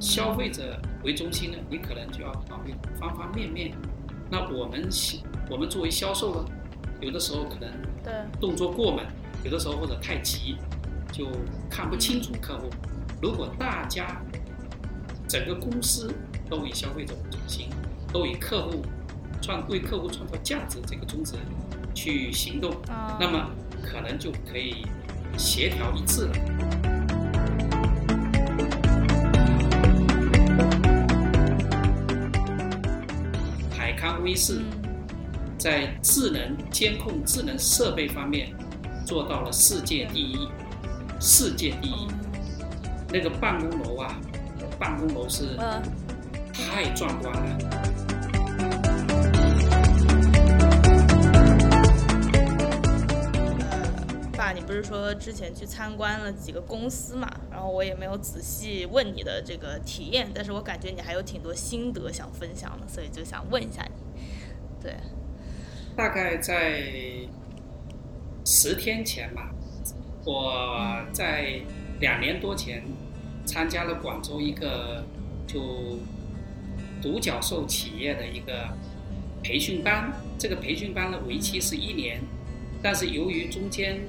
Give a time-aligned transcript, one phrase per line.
[0.00, 3.72] 消费者为中心呢，你可能就要考虑方方面面。
[4.30, 5.18] 那我们销
[5.50, 6.44] 我们作为销售呢，
[7.00, 7.70] 有的时候可能
[8.02, 9.04] 对，动作过猛，
[9.44, 10.56] 有的时候或者太急，
[11.12, 11.26] 就
[11.68, 12.70] 看不清楚客户。
[13.20, 14.22] 如果大家
[15.28, 16.12] 整个公司
[16.48, 17.68] 都以消费者为中心，
[18.12, 18.82] 都以客户
[19.42, 21.34] 创为客户创造价值这个宗旨
[21.94, 23.50] 去行动，啊，那么
[23.82, 24.86] 可能就可以
[25.36, 26.89] 协调一致了。
[34.22, 38.52] 威视嗯，在智能监控、智能设备方面
[39.04, 40.48] 做到了世界第一，
[41.20, 42.08] 世界第一。
[43.12, 44.20] 那个办公楼啊，
[44.78, 45.82] 办公楼是嗯，
[46.52, 47.58] 太壮观了。
[54.36, 57.28] 爸，你不是说之前去参观了几个公司嘛？
[57.50, 64.09] 然后我也没有仔细问你的这个体验，但是我感觉你还有挺多心得想分享的，所以就想问一下你。
[64.82, 64.94] 对，
[65.96, 66.82] 大概在
[68.44, 69.50] 十天前吧，
[70.24, 71.60] 我在
[72.00, 72.82] 两年多前
[73.44, 75.04] 参加了广州一个
[75.46, 75.98] 就
[77.02, 78.68] 独角兽企业的一个
[79.42, 80.12] 培训班。
[80.38, 82.22] 这个培训班的为期是一年，
[82.82, 84.00] 但是由于中间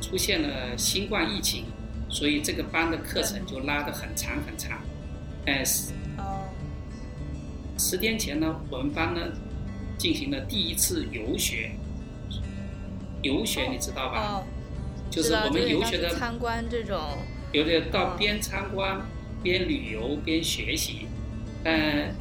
[0.00, 1.66] 出现了新冠疫情，
[2.08, 4.80] 所以这个班的课程就拉得很长很长。
[5.44, 5.92] 哎，十，
[7.76, 9.20] 十天前呢，我们班呢
[10.02, 11.70] 进行了第一次游学。
[13.22, 14.18] 游学你知道吧？
[14.18, 14.44] 哦，
[15.08, 16.98] 就是我们游学的，参观这种，
[17.52, 19.00] 有的到嗯边参观
[19.44, 21.06] 边旅游边学习，
[21.62, 22.12] 嗯，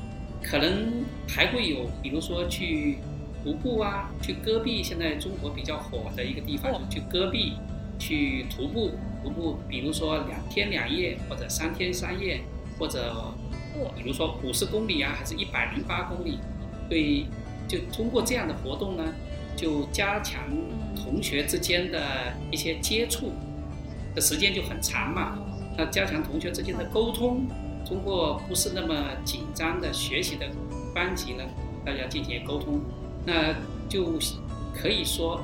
[0.43, 2.99] 可能还会有，比如说去
[3.43, 7.53] 徒步啊，去戈壁，现在中国比较火的一个地方，哦就去戈壁
[7.97, 8.91] 去徒步，
[9.23, 12.41] 徒步，比如说两天两夜或者三天三夜，
[12.77, 13.33] 或者，
[13.95, 16.37] 比如说五十公里啊，还是一百零八公里，
[16.87, 17.25] 对，
[17.71, 19.13] 就通过这样的活动呢，
[19.55, 20.43] 就加强
[20.93, 22.01] 同学之间的
[22.51, 23.31] 一些接触
[24.13, 25.39] 的时间就很长嘛。
[25.77, 27.47] 那加强同学之间的沟通，
[27.87, 30.45] 通过不是那么紧张的学习的
[30.93, 31.45] 班级呢，
[31.85, 32.81] 大家进行沟通，
[33.25, 33.55] 那
[33.87, 34.19] 就
[34.73, 35.39] 可以说，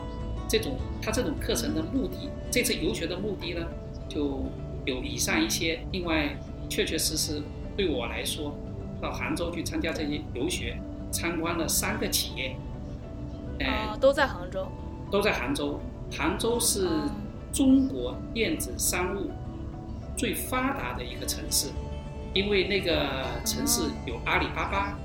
[0.49, 3.65] 这种他这种课程的目的，这次游学的目的呢，
[4.09, 4.43] 就
[4.83, 5.79] 有以上一些。
[5.93, 7.41] 另外，确确实实
[7.77, 8.53] 对我来说，
[9.01, 10.77] 到杭州去参加这些游学，
[11.11, 12.55] 参观了三个企业，
[13.59, 14.67] 呃，哦，都在杭州。
[15.11, 15.79] 都在杭州。
[16.11, 17.09] 杭州是哦
[17.51, 19.31] 中国电子商务
[20.15, 21.69] 最发达的一个城市，
[22.33, 24.97] 因为那个城市有阿里巴巴，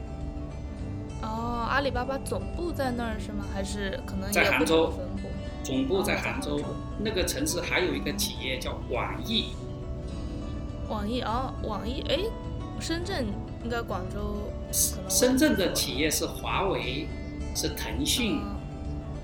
[1.23, 3.45] 哦，阿里巴巴总部在那儿是吗？
[3.55, 5.29] 还是可能在杭州分部？
[5.63, 6.61] 总部在杭州。
[6.99, 9.53] 那个城市还有一个企业叫网易，
[10.89, 12.19] 网易哦，网易哎，
[12.81, 13.27] 深圳
[13.65, 14.37] 应该广州
[14.73, 17.07] 深圳的企业是华为，
[17.55, 18.57] 是腾讯，哦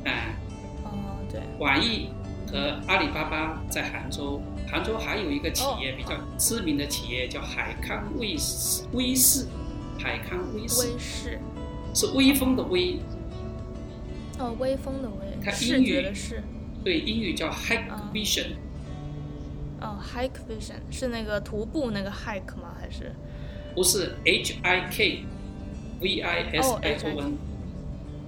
[0.04, 0.36] 哎、
[0.84, 0.90] 哦
[1.30, 2.10] 对，网易
[2.46, 4.40] 和阿里巴巴在杭州。
[4.70, 9.46] 杭州还有一个企业哦比较知名的企业叫海康威视，威视，
[9.98, 10.82] 海康威视。
[10.82, 11.38] 威视。
[11.94, 12.98] 是威风的威，
[14.38, 15.86] 哦，威风的威，它视英语。
[15.86, 16.42] 觉的视。
[16.84, 18.52] 对，英语叫 Hike 啊 Vision，、
[19.80, 22.76] 哦，hike vision 是那个徒步那个 hike 吗？
[22.78, 23.12] 还是？
[23.74, 25.24] 不是 H I K
[26.00, 27.38] V I S 哦 I，HIK O N，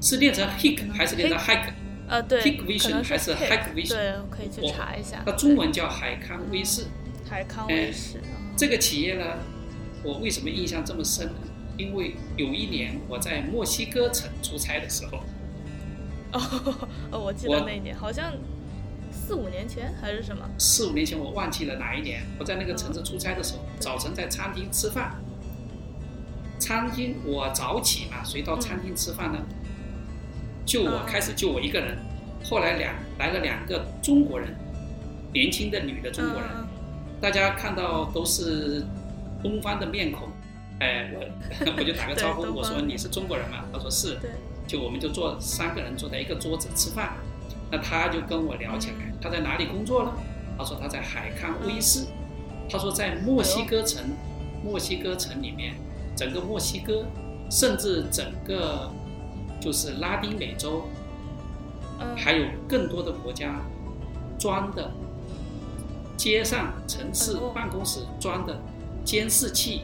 [0.01, 1.71] 是念成 hik 还是念成 hike？
[2.09, 3.89] 呃对 Hike 可 vision 还是 hike hike vision？
[3.91, 5.23] 对，我可以去查一下。
[5.25, 6.87] 它中文叫海康威视。
[7.29, 8.19] 海康哎威视。
[8.19, 8.23] 哦
[8.57, 9.25] 这个企业呢，
[10.03, 11.35] 我为什么印象这么深呢？
[11.79, 15.19] 因为有一年我在墨西哥城出差的时候，
[16.33, 18.35] 哦 哦，我记得那一年好像
[19.11, 20.45] 四五年前还是什么？
[20.59, 25.15] 四五年前我忘记了哪一年，我在那个城市出差的时候，早晨在餐厅吃饭。
[26.71, 29.39] 餐厅我早起嘛，谁到餐厅吃饭呢，
[30.65, 31.05] 就我嗯。
[31.05, 31.99] 开始就我一个人，
[32.45, 34.55] 后来两来了两个中国人，
[35.33, 36.69] 年轻的女的中国人，嗯
[37.21, 38.85] 大家看到都是
[39.43, 40.29] 东方的面孔，
[40.79, 41.27] 哎，我
[41.77, 43.65] 我就打个招呼，我说你是中国人吗？
[43.73, 44.17] 他说是，
[44.69, 47.15] 就我们就坐三个人坐在一个桌子吃饭，
[47.69, 50.13] 那他就跟我聊起来，他在哪里工作呢？
[50.57, 52.07] 他说他在海康威视，
[52.71, 54.05] 他说在墨西哥城，
[54.63, 55.75] 墨西哥城里面，
[56.17, 57.05] 整个墨西哥，
[57.51, 58.91] 甚至整个
[59.61, 60.85] 就是拉丁美洲，
[61.99, 63.61] 嗯，还有更多的国家
[64.39, 64.91] 装的
[66.17, 68.61] 街上、城市办公室装的
[69.05, 69.83] 监视器、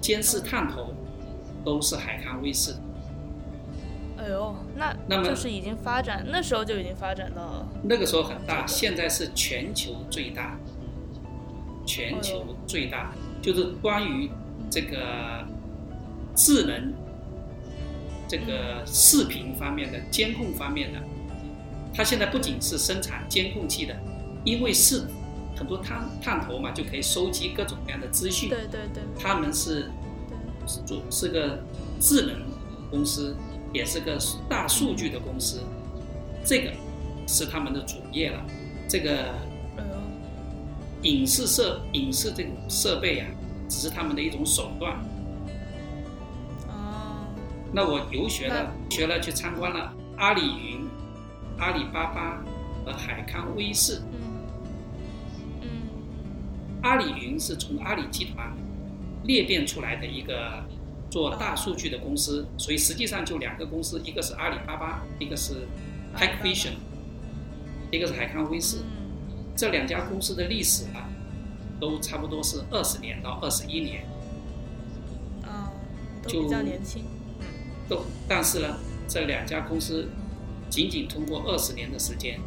[0.00, 0.92] 监视探头，
[1.64, 2.78] 都是海康威视的。
[4.18, 10.58] 哎呦，那那么就是已经发展，那时候就已经发展到那个时候很大，现在是全球最大，
[11.86, 13.12] 全球最大。
[13.40, 14.28] 就是关于
[14.70, 15.46] 这个
[16.34, 16.92] 智能
[18.28, 20.98] 这个视频方面的监控方面的，
[21.94, 23.96] 它现在不仅是生产监控器的，
[24.44, 25.04] 因为是
[25.56, 28.48] 很多探探头嘛，就可以收集各种各样的资讯。
[28.48, 29.90] 对对对，他们是
[30.86, 31.58] 主是个
[31.98, 32.36] 智能
[32.90, 33.34] 公司，
[33.72, 34.18] 也是个
[34.48, 35.62] 大数据的公司，
[36.44, 36.70] 这个
[37.26, 38.44] 是他们的主业了。
[38.86, 39.34] 这个
[39.76, 39.82] 呃，
[41.02, 43.26] 影视设影视这种设备啊，
[43.68, 44.96] 只是他们的一种手段。
[46.68, 47.26] 哦，
[47.72, 50.86] 那我游学了，学了去参观了阿里云、
[51.58, 52.42] 阿里巴巴
[52.84, 54.00] 和海康威视。
[54.12, 54.18] 嗯
[55.62, 55.68] 嗯
[56.82, 58.52] 阿里云是从阿里集团
[59.24, 60.64] 裂变出来的一个
[61.10, 65.66] 做大数据的公司，所以实际上就两个公司，一个是阿里巴巴，一个是
[66.16, 66.74] TechVision，
[67.90, 68.78] 一个是海康威视。
[68.78, 68.98] 嗯
[69.58, 71.07] 这两家公司的历史啊，
[71.80, 74.04] 都差不多是二十年到二十一年，
[75.42, 75.70] 啊，
[76.22, 77.02] 都就比较年轻。
[77.02, 77.46] 嗯
[77.88, 78.76] 都但是呢，
[79.08, 80.08] 这两家公司
[80.68, 82.38] 仅仅通过二十年的时间，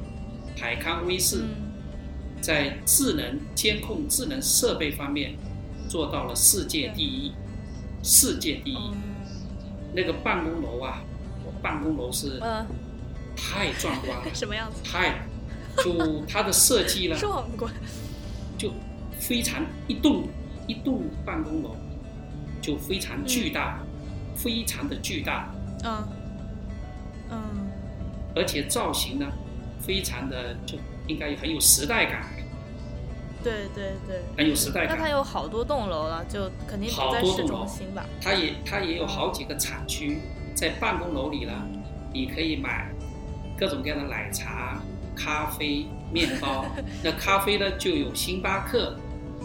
[0.55, 1.71] 海康威视嗯
[2.39, 5.35] 在智能监控、智能设备方面
[5.89, 7.31] 做到了世界第一，
[8.03, 8.77] 世界第一。
[8.77, 8.97] 嗯
[9.93, 11.03] 那个办公楼啊，
[11.45, 12.65] 我办公楼是呃，
[13.35, 14.81] 太壮观了， 什么样子？
[14.83, 15.27] 太
[15.83, 17.73] 就它的设计呢，壮观。
[18.57, 18.71] 就
[19.31, 20.27] 非常一栋
[20.67, 21.73] 一栋办公楼
[22.61, 23.79] 就非常巨大，
[24.35, 25.49] 非常的巨大，
[25.85, 26.03] 嗯
[27.29, 27.39] 嗯
[28.35, 29.25] 而且造型呢，
[29.79, 32.25] 非常的就应该很有时代感，
[33.41, 34.21] 对对对。
[34.37, 35.09] 很有时代感那它。
[35.09, 38.05] 有好多栋楼了，就肯定不好在市多栋楼中心吧？
[38.21, 40.19] 它也它也有好几个产区，
[40.53, 41.53] 在办公楼里呢，
[42.11, 42.91] 你可以买
[43.57, 44.81] 各种各样的奶茶、
[45.15, 46.65] 咖啡、面包。
[47.01, 48.97] 那咖啡呢就有星巴克，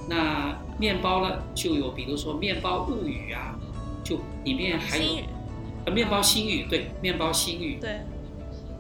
[0.09, 3.59] 那面包呢就有比如说面包物语啊，
[4.05, 5.23] 就里面还有
[5.85, 8.01] 呃面包新语对面包新语，对，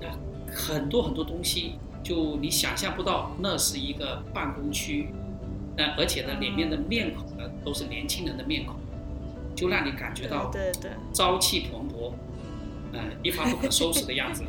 [0.01, 0.09] 那
[0.55, 5.09] 很多很多东西，就你想象不到，那是一个办公区，
[5.77, 8.77] 那而且呢里面的面孔呢都是年轻人的面孔，
[9.55, 10.91] 就让你感觉到对对对。
[11.13, 12.13] 朝气蓬勃，
[12.93, 14.45] 嗯、一发不可收拾的样子。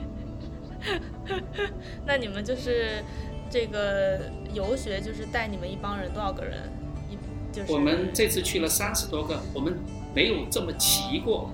[2.05, 3.03] 那你们就是
[3.49, 6.69] 这个游学，就是带你们一帮人多少个人？
[7.09, 7.17] 一
[7.55, 9.77] 就是我们这次去了三十多个，我们
[10.13, 11.49] 没有这么齐过，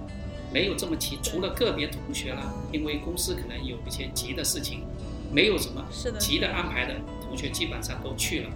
[0.51, 4.83] 没有这么齐，除了个别同学了，因为公司可能有一些急的事情，
[5.31, 8.49] 没有什么是的急的安排的同学基本上都去了。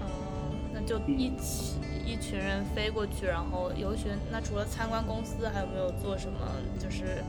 [0.00, 4.10] 哦，那就嗯一起、一群人飞过去，然后游学。
[4.30, 6.38] 那除了参观公司，还有没有做什么
[6.78, 7.22] 就是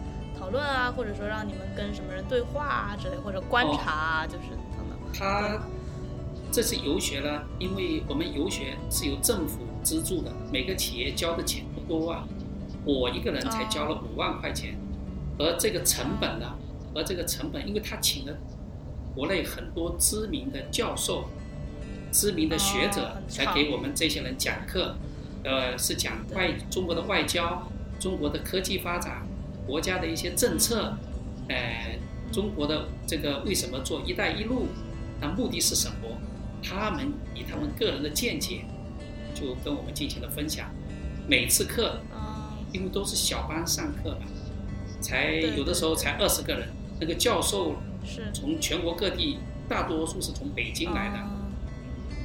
[0.43, 4.99] 讨论啊，或者说让你们跟什么人对话啊之类，或者观察啊，就是等等。
[5.13, 5.57] 他
[6.51, 12.27] 这次游学呢，因为我们游学是由政府资助的，每个企业交的钱不多啊，
[12.83, 14.77] 我一个人才交了五万块钱，
[15.39, 16.57] 而这个成本呢，
[16.93, 18.33] 而这个成本，因为他请了
[19.15, 21.29] 国内很多知名的教授、
[22.11, 24.97] 知名的学哦者很来给我们这些人讲课，
[25.45, 27.65] 呃，是讲外中国的外交、
[27.97, 29.25] 中国的科技发展、
[29.65, 30.97] 国家的一些政策，
[31.47, 31.97] 呃，
[32.31, 34.67] 中国的这个为什么做“一带一路”，
[35.21, 36.17] 那目的是什么？
[36.61, 38.65] 他们以他们个人的见解，
[39.33, 40.69] 就跟我们进行了分享。
[41.27, 44.27] 每次课，啊、因为都是小班上课嘛，
[45.01, 46.69] 才有的时候才二十个人。
[46.99, 51.15] 那个教授是从全国各地，大多数是从北京来的。
[51.15, 51.39] 啊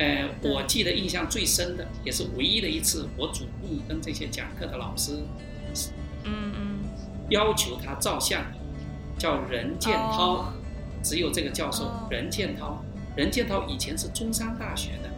[0.00, 5.24] 呃，我记得印象最深的，也是唯一的一次，我主动跟这些讲课的老师
[6.22, 6.67] 嗯嗯，
[7.30, 8.42] 要求他照相，
[9.18, 10.52] 叫任建涛，哦
[11.02, 12.82] 只有这个教授哦任建涛。
[13.16, 15.10] 任建涛以前是中山大学的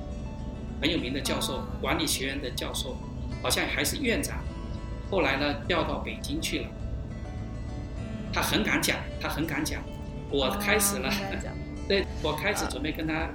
[0.81, 2.97] 很有名的教授哦，管理学院的教授，
[3.43, 4.39] 好像还是院长。
[5.11, 6.69] 后来呢，调到北京去了。
[8.33, 9.83] 他很敢讲，他很敢讲。
[10.31, 11.11] 我开始了
[11.89, 13.29] 对我开始准备跟他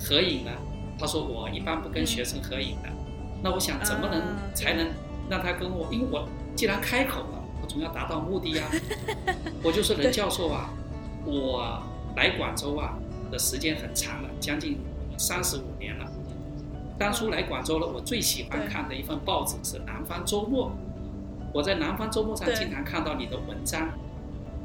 [0.00, 0.50] 合影了。
[0.98, 2.88] 他说我一般不跟学生合影的。
[3.42, 4.88] 那我想怎么能啊才能
[5.30, 5.88] 让他跟我？
[5.92, 8.64] 因为我既然开口了，我总要达到目的呀。
[9.62, 10.70] 我就说任教授啊，
[11.24, 11.82] 我
[12.16, 12.94] 来广州啊
[13.30, 14.78] 的时间很长了，将近
[15.18, 16.06] 三十五年了。
[16.98, 20.68] 当初来广州了，我最喜欢看的一份报纸是《南方周末》。
[21.52, 23.88] 我在《南方周末》上经常看到你的文章。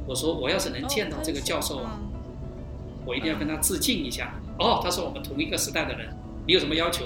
[0.05, 2.11] 我说我要是能见到这个教授啊，嗯
[3.05, 4.33] 我一定要跟他致敬一下。
[4.59, 6.09] 哦，他说我们同一个时代的人，
[6.45, 7.05] 你有什么要求？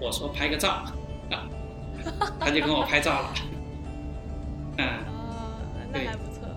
[0.00, 0.82] 我说拍个照，
[1.30, 1.46] 啊，
[2.40, 3.34] 他就跟我拍照了。
[4.78, 5.13] 嗯，哦，
[5.94, 6.48] 还不错。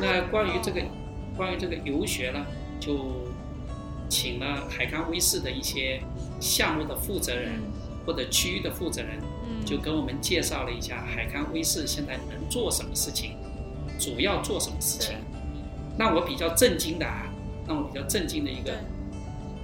[0.00, 0.84] 那关于这个哦
[1.36, 2.46] 关于这个游学呢，
[2.78, 3.28] 就
[4.08, 6.00] 请了海康威视的一些
[6.40, 7.72] 项目的负责人，嗯。
[8.06, 13.36] 或者区域的负责人，嗯，就跟我们介绍了一下海康威视现在能做什么事情，
[13.98, 15.14] 主要做什么事情。
[15.98, 17.26] 那我比较震惊的啊，
[17.66, 18.72] 让我比较震惊的一个，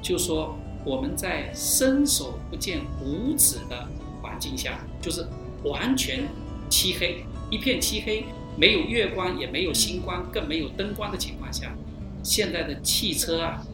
[0.02, 0.54] 就说
[0.85, 3.88] 我们在伸手不见五指的
[4.21, 5.26] 环境下，就是
[5.62, 6.28] 完全
[6.68, 11.75] 漆黑，一片漆黑，没有月光，也没有星光，更没有灯光的情况下，
[12.23, 13.64] 现在的汽车啊，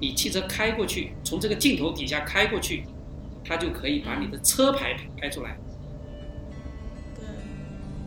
[0.00, 2.84] 你汽车开过去，从这个镜头底下开过去，
[3.44, 5.56] 它就可以把你的车牌拍出来。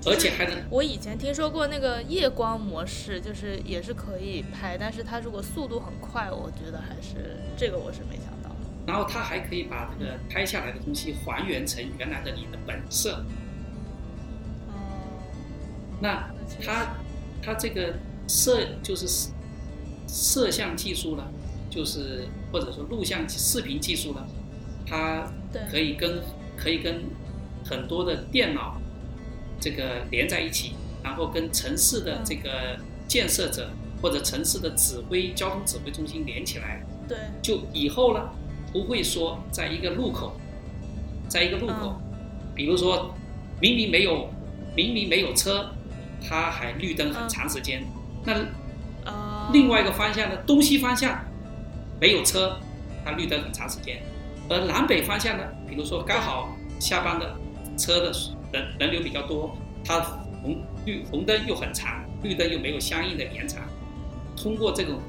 [0.05, 8.53] 而且还能，我以前听说过那个夜光模式，就是也是可以拍，但是它如果速度很快，我觉得还是这个我是没想到。
[8.85, 13.23] 然后它还可以把这个拍下来的东西还原成原来的你的本色。
[16.03, 16.09] 哦。
[16.09, 16.29] 那
[16.61, 16.95] 它
[17.41, 17.95] 它这个
[18.27, 19.29] 摄就是
[20.07, 21.23] 摄像技术呢，
[21.69, 24.25] 就是或者说录像视频技术呢，
[24.85, 25.31] 它
[25.71, 26.21] 可以跟
[26.55, 27.03] 可以跟
[27.65, 28.79] 很多的电脑。
[29.59, 33.69] 这个连在一起，然后跟城市的这个建设者
[34.01, 38.29] 或者城市的指挥交通指挥中心连起来，对，就以后呢，
[38.73, 40.35] 不会说在一个路口，
[41.29, 41.95] 在一个路口，
[42.53, 43.15] 比如说
[43.61, 44.27] 明明没有
[44.75, 45.71] 明明没有车，
[46.27, 47.83] 它还绿灯很长时间，
[48.23, 48.33] 那
[49.51, 51.23] 另外一个方向呢，东西方向
[51.99, 52.57] 没有车，
[53.03, 54.01] 它绿灯很长时间，
[54.49, 56.49] 而南北方向呢，比如说刚好
[56.79, 57.35] 下班的
[57.77, 58.11] 车的。
[58.53, 63.63] 人人流比较多，它红绿红灯又很长，绿灯又没有相应的延长。
[64.37, 65.01] 通过这种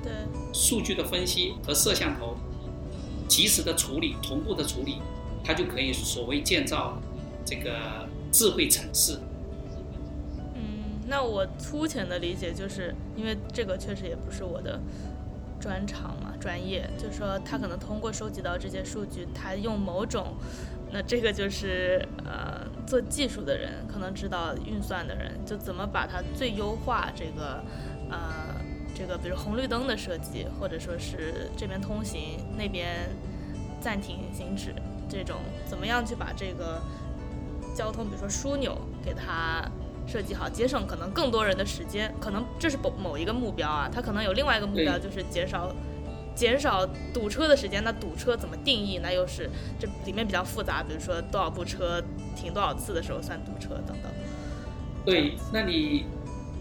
[0.55, 2.35] 数据的分析和摄像头
[3.29, 5.03] 及时的处理、同步的处理，
[5.45, 6.99] 它就可以所谓建造
[7.45, 9.21] 这个智慧城市。
[11.07, 14.81] 那我粗浅的理解就是，因为这个确实也不是我的
[15.61, 20.35] 专长嘛，专业，就是说他可能通过收集到这些数据，他用某种。
[20.93, 27.65] 那这个就是呃，做技术的人可能知道运算的人，就怎么把它最优化这个
[28.09, 28.55] 呃
[28.95, 33.09] 这个，比如红绿灯的设计，或者说是这边通行那边
[33.81, 34.73] 暂停行止
[35.09, 36.81] 这种，怎么样去把这个
[37.75, 39.69] 交通，比如说枢纽给它
[40.07, 45.75] 设计好，节省可能更多人的时间，可能这是某某一个目标啊，它可能有另外一个目标就是减少。
[46.37, 48.99] 减少堵车的时间，那堵车怎么定义？
[49.01, 52.03] 那又是这里面比较复杂，比如说多少部车
[52.35, 54.11] 停多少次的时候算堵车等等。
[55.05, 56.07] 对，那你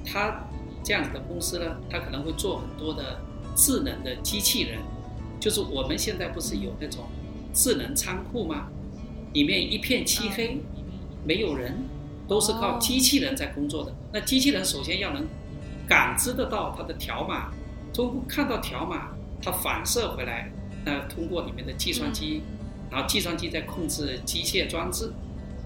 [0.06, 0.46] 他
[0.84, 3.20] 这样子的公司呢，他可能会做很多的
[3.56, 4.78] 智能的机器人，
[5.40, 7.06] 就是我们现在不是有那种
[7.52, 8.68] 智能仓库吗？
[9.34, 10.60] 里面一片漆黑，
[11.26, 11.84] 没有人，
[12.27, 13.94] 都是靠机器人在工作的。
[14.12, 15.27] 那机器人首先要能
[15.88, 17.51] 感知得到它的条码，
[17.94, 19.10] 通过看到条码。
[19.46, 20.50] 它反射回来，
[20.86, 22.42] 那通过里面的计算机，
[22.89, 25.12] 然后计算机在控制机械装置，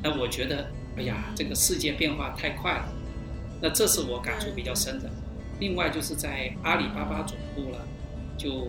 [0.02, 2.86] 那我觉得，哎呀，这个世界变化太快了，
[3.62, 5.08] 那这是我感触比较深的。
[5.60, 7.88] 另外就是在阿里巴巴总部了，
[8.36, 8.66] 就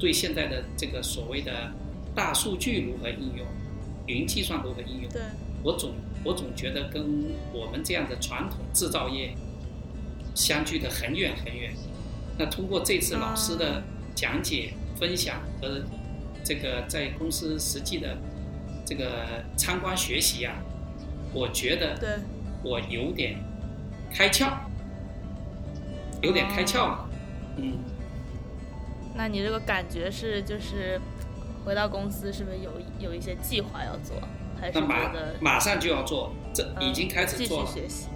[0.00, 1.72] 对现在的这个所谓的
[2.12, 3.46] 大数据如何应用，
[4.06, 5.08] 云计算如何应用，
[5.64, 7.02] 我总我总觉得跟
[7.52, 9.34] 我们这样的传统制造业
[10.36, 11.72] 相距的很远很远。
[12.38, 13.82] 那通过这次老师的。
[14.16, 15.82] 讲解、分享和
[16.44, 18.16] 这个在公司实际的
[18.86, 20.54] 这个参观学习啊，
[21.32, 22.20] 我觉得
[22.62, 23.40] 我有点
[24.12, 24.52] 开窍，
[26.22, 27.10] 有点开窍了，
[27.56, 27.72] 嗯。
[29.16, 31.00] 那你这个感觉是就是
[31.64, 34.16] 回到公司是不是有有一些计划要做？
[34.64, 37.68] 还是马马上就要做，这已经开始做了，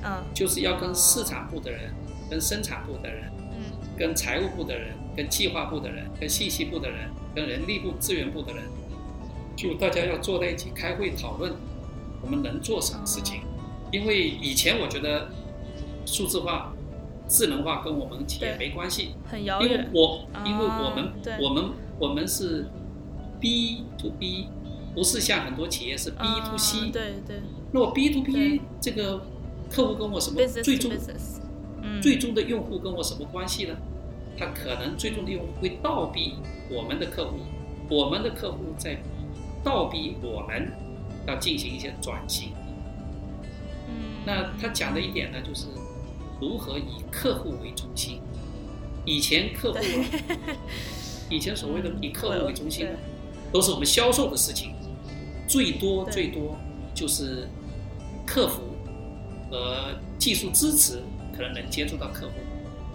[0.05, 1.93] 嗯，就是要跟市场部的人、
[2.31, 3.65] 跟生产部的人、嗯，
[3.99, 4.95] 跟财务部的人。
[5.19, 8.63] 跟计划部的人、跟信息部的人、跟人力部、资源部的人，
[9.57, 11.53] 就大家要坐在一起开会讨论，
[12.23, 13.41] 我们能做什么事情？
[13.91, 15.29] 因为以前我觉得
[16.07, 16.73] 数字化、
[17.27, 19.69] 智能化跟我们企业没关系，很遥远。
[19.73, 21.13] 因为我因为我们
[21.43, 21.65] 我们
[21.99, 22.69] 我们是
[23.41, 24.47] B to B，
[24.99, 26.17] 不是像很多企业是 B
[26.51, 26.91] to C。
[26.91, 27.41] 对对。
[27.71, 29.23] 那我 B to B 这个
[29.71, 30.91] 客户跟我什么最终
[32.03, 33.77] 最终的用户跟我什么关系呢？
[34.37, 36.35] 他可能最终的用户会倒逼
[36.69, 37.37] 我们的客户，
[37.89, 38.99] 我们的客户在
[39.63, 40.73] 倒逼我们
[41.29, 42.51] 要进行一些转型。
[43.89, 45.67] 嗯，那他讲的一点呢，就是
[46.41, 48.21] 如何以客户为中心。
[49.05, 49.79] 以前客户，
[51.31, 52.89] 以前所谓的以客户为中心，
[53.53, 54.75] 都是我们销售的事情，
[55.49, 56.57] 最多最多
[56.95, 57.49] 就是
[58.25, 58.63] 客服
[59.51, 61.03] 和技术支持
[61.35, 62.35] 可能能接触到客户，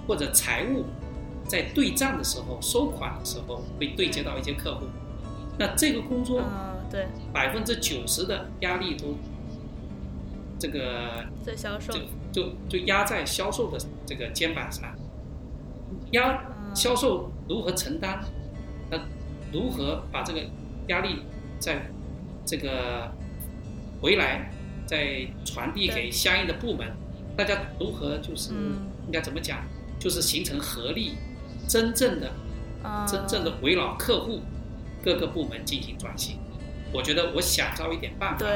[0.08, 0.86] 或者财务。
[1.46, 4.86] 在对账的时候、收款的时候，会对接到一些客户。
[5.60, 6.42] 那这个工作
[6.90, 9.18] 对，百分之九十的压力都
[10.58, 12.00] 这个在销售就
[12.32, 14.96] 就就压在销售的这个肩膀上，
[16.12, 16.42] 压
[16.74, 18.20] 销售如何承担？
[18.90, 18.98] 那
[19.52, 20.46] 如何把这个
[20.88, 21.24] 压力
[21.60, 21.92] 在
[22.46, 23.12] 这个
[24.02, 24.52] 回来
[24.86, 26.92] 再传递给相应的部门？
[27.36, 28.52] 大家如何就是
[29.06, 29.60] 应该怎么讲？
[30.00, 31.16] 就是形成合力，
[31.68, 32.32] 真正的
[33.08, 34.42] 真正的围绕客户
[35.02, 36.38] 各个部门进行转型。
[36.92, 38.50] 我觉得我想到一点办法，对，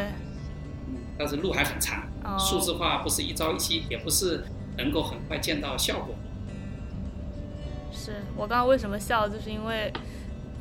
[0.87, 2.03] 嗯，但是路还很长，
[2.37, 4.43] 数字化不是一朝一夕，也不是
[4.77, 6.13] 能够很快见到效果。
[7.91, 9.91] 是我刚刚为什么笑，就是因为。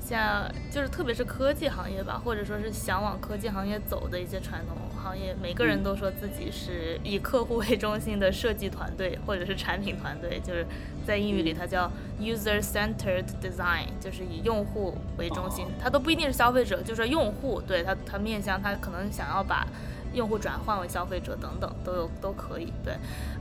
[0.06, 10.64] 像就是特别是科技行业吧，或者说是想往科技行业走的一些传统行业，每个人都说自己是以客户为中心的设计团队或者是产品团队，就是
[11.04, 19.66] 在英语里它叫 user-centered design，就是以用户为中心，它都不一定是消费者，就是用户，对它它面向它可能想要把
[20.12, 22.94] 用户转换为消费者等等都有都可以，对，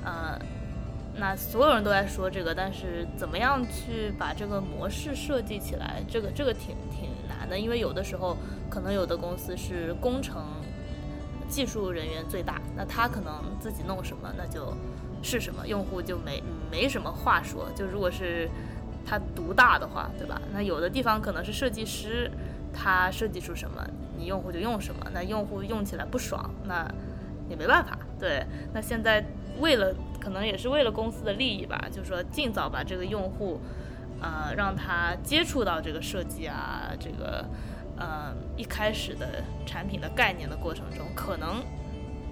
[0.03, 0.39] 呃。
[1.17, 8.35] 那所有人都在说这个，但是怎么样去把这个模式设计起来，这个这个挺挺难的，因为有的时候
[8.69, 10.43] 可能有的公司是工程
[11.47, 14.75] 技术人员最大，那他可能自己弄什么，那就
[15.23, 17.69] 是什么，用户就没没什么话说。
[17.73, 18.49] 就如果是
[19.05, 20.41] 他独大的话，对吧？
[20.51, 22.29] 那有的地方可能是设计师，
[22.73, 23.81] 他设计出什么，
[24.17, 26.85] 你用户就用什么，那用户用起来不爽，那
[27.49, 27.97] 也没办法。
[28.19, 29.23] 对，那现在
[29.61, 29.95] 为了。
[30.25, 33.61] 可能也是为了公司的利益吧，就是说尽早把这个用户，
[34.19, 37.45] 呃，让他接触到这个设计啊，这个，
[37.95, 41.63] 呃，一开始的产品的概念的过程中，可能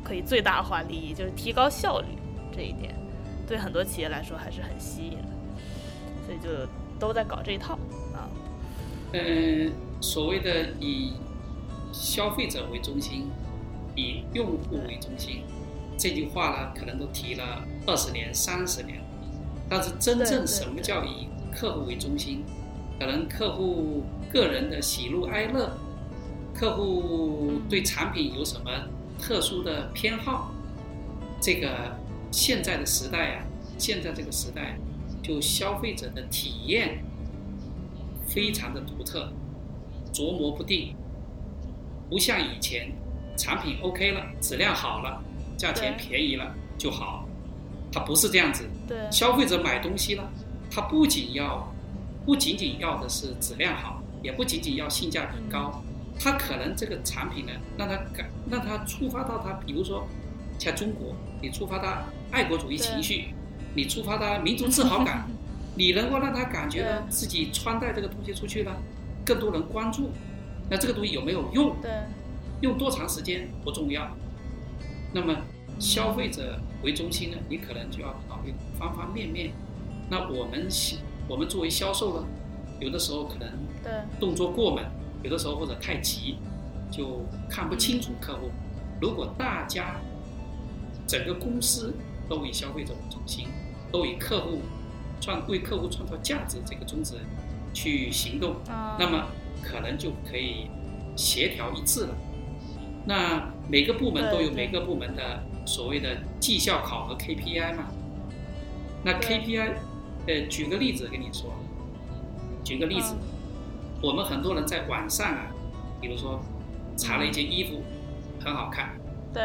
[0.04, 2.08] 可以最大化利益，就是提高效率
[2.52, 2.96] 这一点，
[3.48, 5.28] 对很多企业来说还是很吸引的，
[6.26, 7.76] 所以就都在搞这一套
[8.16, 8.26] 啊。
[9.12, 9.72] 嗯，
[10.02, 11.14] 所谓的以
[11.92, 13.30] 消费者为中心，
[13.96, 15.44] 以用户为中心。
[16.04, 19.02] 这句话呢，可能都提了二十年、三十年，
[19.70, 22.44] 但是真正什么叫以客户为中心？
[23.00, 25.72] 可能客户个人的喜怒哀乐，
[26.54, 28.70] 客户对产品有什么
[29.18, 30.52] 特殊的偏好？
[31.40, 31.98] 这个
[32.32, 33.46] 现在的时代啊，
[33.78, 34.78] 现在这个时代，
[35.22, 37.02] 就消费者的体验
[38.28, 39.32] 非常的独特，
[40.12, 40.98] 琢磨不定，
[42.10, 42.92] 不像以前，
[43.38, 45.24] 产品 OK 了，质量好了。
[45.64, 47.26] 价钱便宜了就好，
[47.90, 48.66] 它不是这样子。
[48.86, 50.24] 对，消费者买东西呢，
[50.70, 51.74] 他不仅要，
[52.26, 55.82] 不仅仅要的是质量好，也不仅仅要性价比高，
[56.20, 60.06] 他可能这个产品呢，让他感，让他触发到他，比如说，
[60.60, 63.28] 像中国，你触发他爱国主义情绪，
[63.74, 65.30] 你触发他民族自豪感，
[65.76, 68.76] 你能够让他感觉到自己穿戴这个东西出去了，
[69.26, 70.12] 更多人关注，
[70.70, 71.78] 那这个东西有没有用？
[71.82, 71.90] 对，
[72.60, 74.06] 用多长时间不重要。
[75.16, 75.38] 那么，
[75.80, 77.38] 消费者为中心呢？
[77.50, 79.52] 你可能就要考虑方方面面。
[80.10, 82.28] 那我们销，我们作为销售呢，
[82.80, 83.50] 有的时候可能
[84.20, 84.84] 动作过猛，
[85.24, 86.38] 有的时候或者太急，
[86.92, 88.50] 就看不清楚客户。
[89.02, 90.00] 如果大家
[91.08, 91.94] 整个公司
[92.30, 93.48] 都以消费者为中心，
[93.92, 94.60] 都以客户
[95.20, 97.16] 创为客户创造价值这个宗旨
[97.74, 98.56] 去行动，
[99.00, 99.28] 那么
[99.62, 100.68] 可能就可以
[101.16, 102.16] 协调一致了。
[103.06, 107.86] 那每个部门都有每个部门的所谓的绩效考核 KPI 嘛？
[109.04, 109.74] 那 KPI，
[110.28, 111.54] 呃，举个例子跟你说，
[112.64, 113.16] 举个例子，
[114.02, 115.48] 我们很多人在网上啊，
[116.00, 116.40] 比如说
[116.96, 117.84] 查了一件衣服，
[118.44, 118.98] 很好看，
[119.34, 119.44] 对，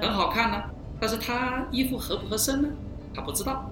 [0.00, 0.62] 很好看呢，
[1.00, 2.68] 但是他衣服合不合身呢？
[3.14, 3.70] 他不知道，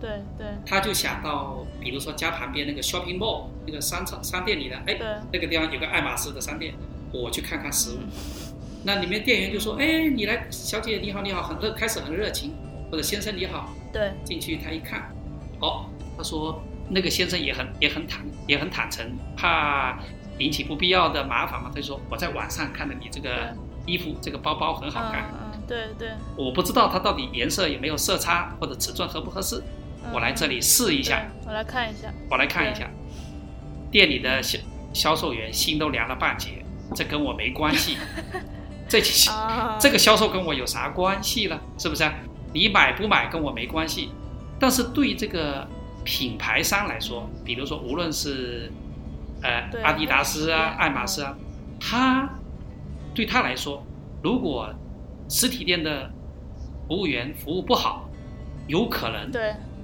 [0.00, 4.98] 对对，他就想到，比如说家旁边那个 shopping mall 那个商场商店里的，哎，
[5.32, 6.74] 那个地方有个爱马仕的商店。
[7.14, 7.98] 我去看看实物，
[8.84, 12.52] 那里面店员就说：“哎，你来，小姐你好，你好，很热，开始很热情，
[12.90, 15.14] 或者先生你好。”对，进去他一看，
[15.60, 19.98] 哦，他说那个先生也很也很坦也很坦诚，怕
[20.38, 23.54] 引起不必要的麻烦嘛，他就说我在网上看的你这个
[23.86, 29.62] 衣服这个包包很好看，嗯，对对，我不知道它到底颜色有没有色差或者尺寸合不合适，
[30.12, 32.90] 我来这里试一下，我来看一下，我来看一下，
[33.90, 34.58] 店里的销
[34.92, 36.64] 销售员心都凉了半截。
[36.94, 37.96] 这跟我没关系，
[39.00, 39.00] 这
[39.80, 41.58] 这个销售跟我有啥关系呢？
[41.78, 42.10] 是不是？
[42.52, 44.10] 你买不买跟我没关系，
[44.58, 45.66] 但是对这个
[46.04, 48.70] 品牌商来说，比如说无论是
[49.42, 51.34] 呃阿迪达斯啊、爱马仕啊，
[51.80, 52.28] 他
[53.14, 53.82] 对他来说，
[54.22, 54.74] 如果
[55.28, 56.10] 实体店的
[56.86, 58.10] 服务员服务不好，
[58.66, 59.30] 有可能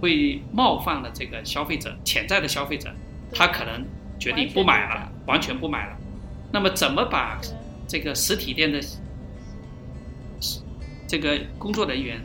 [0.01, 2.91] 会冒犯了这个消费者，潜在的消费者，
[3.33, 3.87] 他可能
[4.19, 5.97] 决定不买了，完全不买了。
[6.53, 7.51] 那么怎么把对
[7.89, 8.79] 这个实体店的
[11.09, 12.21] 这个工作人员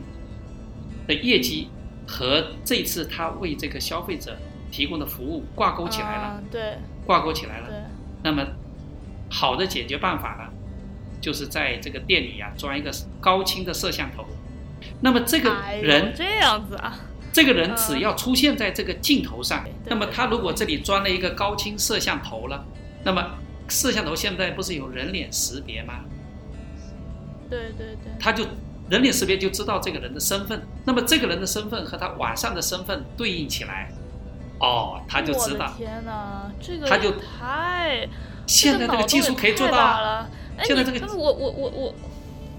[1.08, 1.68] 的业绩
[2.06, 4.36] 和这次他为这个消费者
[4.70, 6.78] 提供的服务挂钩起来了，啊对。
[7.06, 7.68] 挂钩起来了。
[8.22, 8.46] 那么
[9.30, 10.52] 好的解决办法呢，
[11.20, 14.24] 就是在这个店里啊装一个高清的摄像头。
[15.00, 15.50] 那么这个
[15.82, 16.98] 人，这样子啊，
[17.32, 22.66] 这个人只要出现在这个镜头上对，那么他如果这里装了一个高清摄像头了，
[23.02, 23.22] 那么
[23.68, 26.00] 摄像头现在不是有人脸识别吗？
[27.48, 28.44] 对对对，他就
[28.88, 33.92] 人脸识别就知道这个人的身份，那么这个人的身份和他晚上的身份对应起来，
[34.60, 35.72] 哦，他就知道。
[35.76, 38.08] 天哪，这个他就太
[38.46, 40.30] 现在这个技术可以做到啊，了。
[40.56, 41.94] 哎，现在这个我我我我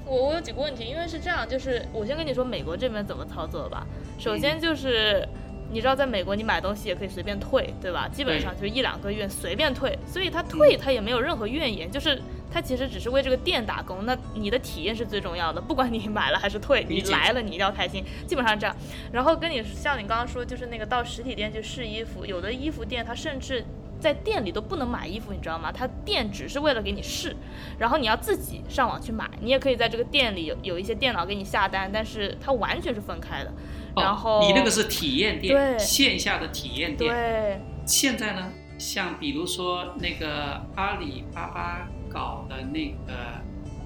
[0.06, 3.86] 我我有几个问题，因为是这样，就是我先跟你说美国这边怎么操作吧。
[4.18, 5.28] 首嗯先就是。
[5.72, 8.08] 你知道，在美国你买东西也可以随便退，对吧？
[8.08, 14.06] 基本上就是一两个月随便退，所以他退他也没有任何怨言，就是他其实只是为这个店打工。
[14.06, 18.76] 那你的体验是最重要的，不管你买了还是退，你来了你一定要开心，基本上这样。
[19.12, 23.64] 然后跟你像你刚刚说，就是那个到实体店去试衣服，有的衣服店它甚至
[24.00, 25.72] 在店里都不能买衣服，你知道吗？
[25.72, 27.36] 他店只是为了给你试，
[27.78, 29.30] 然后你要自己上网去买。
[29.42, 33.54] 你也可以在这个店里有有一些电脑给你下单，但是它完全是分开的。
[33.96, 37.14] 然后、哦，你那个是体验店，对线下的体验店。
[37.14, 43.14] 对现在呢，像比如说那个阿里巴巴搞的那个，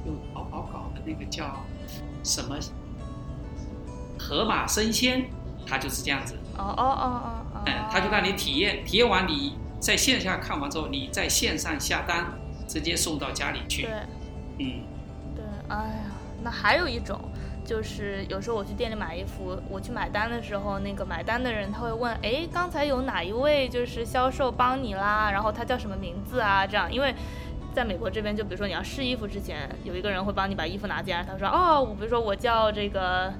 [0.05, 1.63] 用淘宝搞的那个叫
[2.23, 2.57] 什么
[4.17, 5.29] 盒马生鲜，
[5.65, 6.35] 它就是这样子。
[6.57, 12.25] 哦哦哦哦哦，嗯，他就让你体验，体验完你在线下看完之后，你在线上下单，
[12.67, 13.91] 直接送到家里去对。
[14.59, 14.83] 嗯，
[15.35, 16.11] 对，哎呀，
[16.43, 17.19] 那还有一种。
[17.65, 25.29] 就是有时候我去店里买衣服，我去买单的时候，那个买单的人他会问，哎，刚才有哪一位就是销售帮你啦？
[25.31, 26.65] 然后他叫什么名字啊？
[26.65, 27.13] 这样，因为
[27.71, 33.31] 在美国这边，就比如说你要试衣服之前，有一个人会帮你把衣服拿进来，他说，哦，我比如说我叫这个。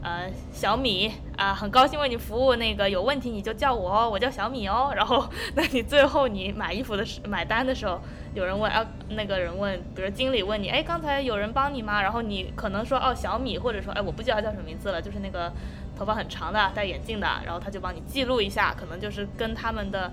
[0.00, 2.54] 呃，小米啊、很高兴为你服务。
[2.54, 4.92] 那个有问题你就叫我哦，我叫小米哦。
[4.94, 8.00] 然后， 那你最后你买衣服的时买单的时候，
[8.32, 12.00] 有人问啊，那个人问，比如经理问你，哎，刚才有人帮你吗？
[12.00, 15.52] 然后你可能说哦小米，或者说哎我不记得他叫什么名字了，就是那个
[15.98, 20.12] 头发很长的戴眼镜的，然后他就帮你记录一下，可能就是跟他们的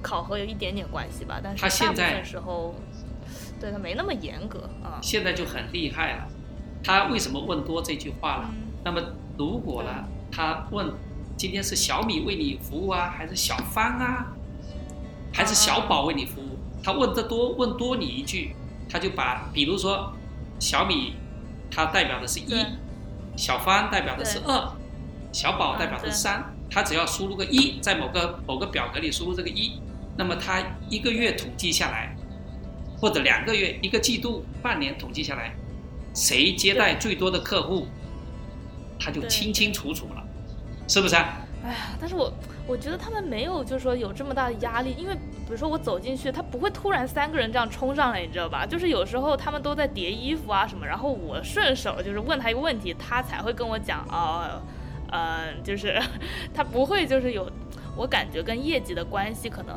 [0.00, 1.38] 考核有一点点关系吧。
[1.42, 2.74] 但是大部他现在分时候，
[3.60, 4.96] 对他没那么严格啊。
[5.02, 6.28] 现在就很厉害了。
[6.82, 8.50] 他为什么问多这句话了？
[8.50, 9.02] 嗯那么
[9.36, 9.90] 如果呢，
[10.30, 10.88] 他问
[11.36, 14.32] 今天是小米为你服务啊，还是小芳啊，
[15.34, 16.56] 还是小宝为你服务？
[16.84, 18.54] 他问的多，问多你一句，
[18.88, 20.12] 他就把，比如说
[20.60, 21.14] 小米，
[21.68, 22.64] 它代表的是一，
[23.36, 24.72] 小芳代表的是对二，
[25.32, 26.54] 小宝代表的是三。
[26.70, 29.80] 他只要输入个一，在某个某个表格里输入这个一，
[30.16, 32.14] 那么他一个月统计下来，
[33.00, 35.56] 或者两个月、一个季度、半年统计下来，
[36.14, 37.88] 谁接待最多的客户，
[38.98, 40.22] 他就清清楚楚了，
[40.88, 41.38] 是不是啊？
[41.64, 42.32] 哎呀，但是我
[42.66, 48.64] 我觉得他们没有，就是说有这么大的压力，因为比如说我走进去，他不会突然三个人这样冲上来，你知道吧？
[48.64, 54.60] 就是有时候他们都在叠衣服啊什么，然后我顺手就是问他一个问题，他才会跟我讲哦，
[55.10, 56.00] 呃，就是
[56.54, 57.50] 他不会就是有，
[57.96, 59.76] 我感觉跟业绩的关系可能。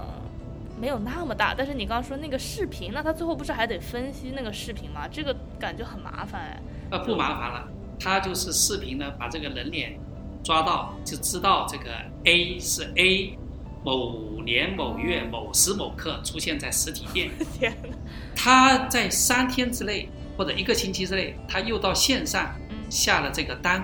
[0.82, 5.06] 没有那么大，但是你刚刚说那个视频，那他最后不是还得分析那个视频吗？
[5.12, 6.62] 这个感觉很麻烦哎。
[6.92, 7.68] 呃，不麻烦了，
[8.00, 10.00] 他就是视频呢，把这个人脸
[10.44, 11.92] 抓到，就知道这个
[12.24, 13.38] A 是 A，
[13.84, 17.90] 某年某月某时某刻出现在实体店， 天哪，
[18.36, 23.84] 他在三天之内或者一个星期之内，他又到线上嗯，下了这个单，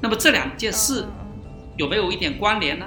[0.00, 1.06] 那么这两件事
[1.76, 2.86] 有没有一点关联呢？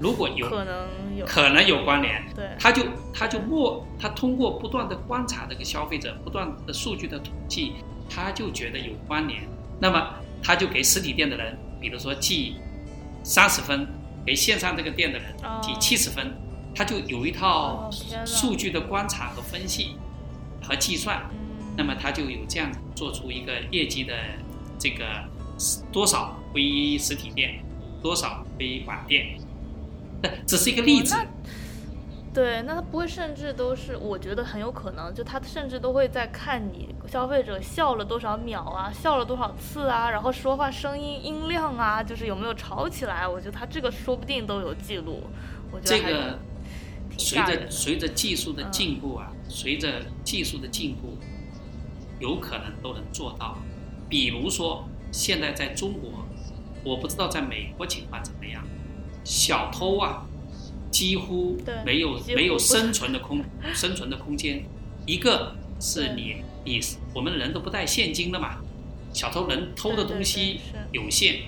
[0.00, 7.72] 如果有，嗯可能有，可能有关联，对，他就他就默，他通过不断的观察这个消费者，不断的数据的统计，
[8.08, 9.42] 他就觉得有关联，
[9.80, 12.56] 那么他就给实体店的人，比如说记
[13.22, 13.86] 三十分，
[14.24, 15.60] 给线上这个店的人哦。
[15.62, 16.32] 记七十分，
[16.74, 17.90] 他就有一套
[18.24, 19.96] 数据的观察和分析
[20.62, 24.14] 和计算，嗯，那么他就有这样做出一个业绩的
[24.78, 25.04] 这个
[25.92, 27.62] 多少归实体店，
[28.02, 29.38] 多少归网店，
[30.22, 31.14] 那只是一个例子。
[32.38, 45.24] 哦对，那他不会甚至都是，我觉得很有可能，就他甚至都会在看你消费者笑了多少秒啊，笑了多少次啊，然后说话声音音量啊，就是有没有吵起来，我觉得他这个说不定都有记录。
[45.72, 46.38] 我觉得这个
[47.18, 47.68] 随着。
[47.68, 51.16] 随着技术的进步啊，随着技术的进步，
[52.20, 53.58] 有可能都能做到。
[54.08, 56.24] 比如说，现在在中国，
[56.84, 58.62] 我不知道在美国情况怎么样，
[59.24, 60.24] 小偷啊，
[60.90, 64.64] 几乎没有乎没有生存的空 生存的空间。
[65.06, 66.80] 一个是你你
[67.14, 68.56] 我们人都不带现金的嘛，
[69.12, 70.60] 小偷能偷的东西
[70.92, 71.40] 有限。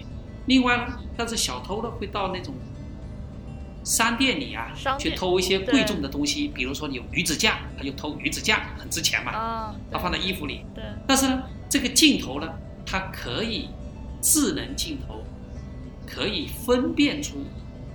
[0.47, 2.55] 另外呢，但是小偷呢会到那种
[3.85, 10.65] 商店里啊，去偷一些贵重的东西，比如说你有鱼子酱，他就偷鱼子酱，很值钱嘛，他放在衣服里。
[11.07, 12.49] 但是呢，这个镜头呢，
[12.87, 13.69] 它可以
[14.23, 15.23] 智能镜头，
[16.07, 17.45] 可以分辨出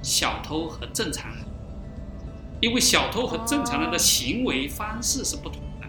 [0.06, 1.44] 小偷和正常人。
[2.62, 5.88] 因为小偷和正常人的行为方式是不同的。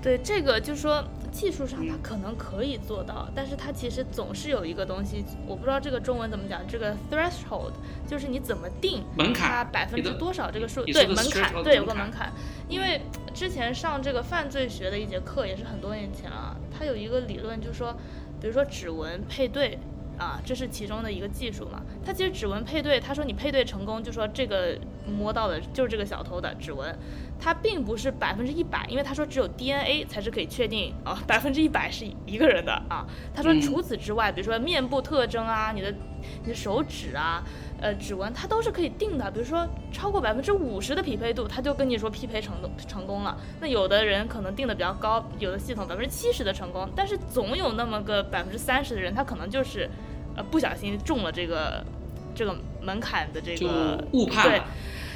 [0.00, 7.72] 对，这个就是说技术上它可能可以做到，但是它其实总是有一个东西，我不知道这个中文怎么讲，这个 threshold
[8.06, 12.32] 就是你怎么定门槛，它百分之多少这个数，对门槛，对有个门槛。
[12.68, 13.02] 因为
[13.34, 17.92] 之前上这个犯罪学的一节课也是很多年前了，它有一个理论就是说，
[18.40, 19.76] 比如说指纹配对。
[20.18, 21.80] 啊，这是其中的一个技术嘛？
[22.04, 24.76] 他其实指纹配对，他说你配对成功，就说这个
[25.06, 26.92] 摸到的就是这个小偷的指纹，
[27.40, 33.06] 它并不是百分之一百，因为他说只有 DNA 才是可以确定啊，百分之一百是一个人的啊。
[33.34, 35.94] 他说除此之外，比如说面部特征啊，你的
[36.42, 37.42] 你的手指啊，
[37.80, 39.30] 呃，指纹，它都是可以定的。
[39.30, 42.54] 比如说超过百分之五十的匹配度，他就跟你说匹配成
[42.86, 43.36] 成功了。
[43.60, 49.88] 那有的人可能定的比较高，有的系统百分之七十的成功，但是总有那么个百分之三十的人，他可能就是。
[50.36, 51.84] 呃，不小心中了这个
[52.32, 54.62] 这个门槛的这个误判，对，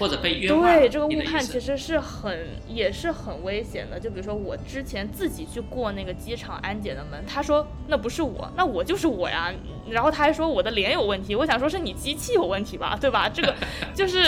[0.02, 0.62] 或者被冤枉。
[0.62, 2.36] 对，这个误判其实是很
[2.66, 4.00] 也是很危险的。
[4.00, 9.54] 就比如说我之前自己去过那个机场安检的门，他说那不是我，那我就是我呀。
[9.88, 13.28] 然后他还说我的脸有问题，我想说是你机器有问题吧，对吧？
[13.28, 13.54] 这个
[13.94, 14.24] 就是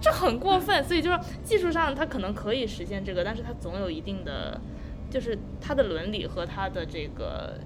[0.00, 0.82] 这很过分。
[0.82, 4.58] 所以就是技术上它可能可以实现这个，但是它总有一定的，
[5.10, 7.58] 就是它的伦理和它的这个。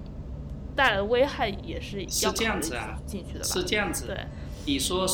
[0.75, 4.07] 带来的危害也是是这样子啊，进去的吧是这样子。
[4.07, 4.17] 对，
[4.65, 5.07] 你说，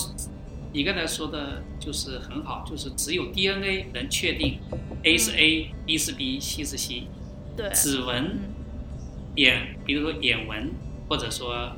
[0.74, 4.60] 你刚才说的就是很好，就是只有 DNA 能确定
[5.04, 7.08] A 是 A，B 是 B，C 是 C。
[7.58, 7.70] 对。
[7.74, 8.40] 指纹、
[9.36, 10.72] 眼，比如说眼纹，
[11.10, 11.74] 或者说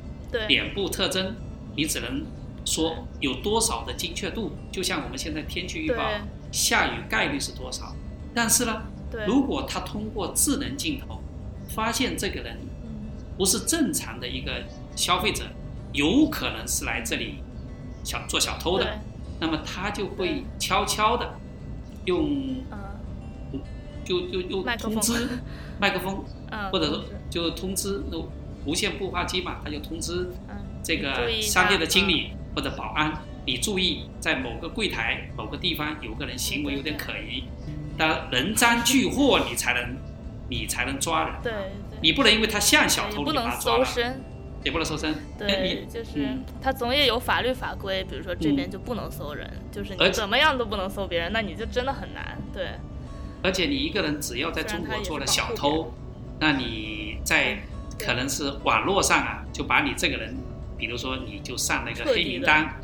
[0.46, 1.34] 脸部特征，
[1.74, 2.24] 你只能
[2.64, 4.52] 说有多少的精确度。
[4.70, 6.08] 就像我们现在天气预报，
[6.52, 7.96] 下雨概率是多少？
[8.34, 8.82] 但是呢，
[9.26, 11.20] 如果他通过智能镜头
[11.68, 12.58] 发现这个人。
[13.36, 14.62] 不是正常的一个
[14.94, 15.42] 消费者，
[15.92, 17.38] 有可能是来这里
[18.04, 19.00] 小做小偷的，
[19.40, 21.34] 那么他就会悄悄的
[22.04, 22.56] 用，
[24.04, 25.28] 就就用通知
[25.80, 26.24] 麦克风，
[26.70, 28.02] 或者说就通知
[28.64, 30.30] 无线步话机嘛，他就通知
[30.82, 33.12] 这个商店的经理或者保安，
[33.46, 37.44] 你注意在某个柜台某个地方有个人行为有点可疑，
[37.98, 39.96] 当人赃俱获，你才能
[40.48, 41.34] 你才能抓人。
[41.42, 41.52] 对。
[42.02, 44.22] 你不能因为他像小偷，你不能搜身，
[44.64, 45.14] 也不能搜身。
[45.38, 52.38] 对，就是他总也有法律法规，比如说这边就不能搜人，就是你怎么样都不能搜别人，那你就真的很难。
[52.52, 52.68] 对。
[53.42, 55.92] 而且你一个人只要在中国做了小偷，
[56.40, 57.58] 那你在
[57.98, 60.34] 可能是网络上啊，就把你这个人，
[60.78, 62.74] 比如说你就上那个黑名单，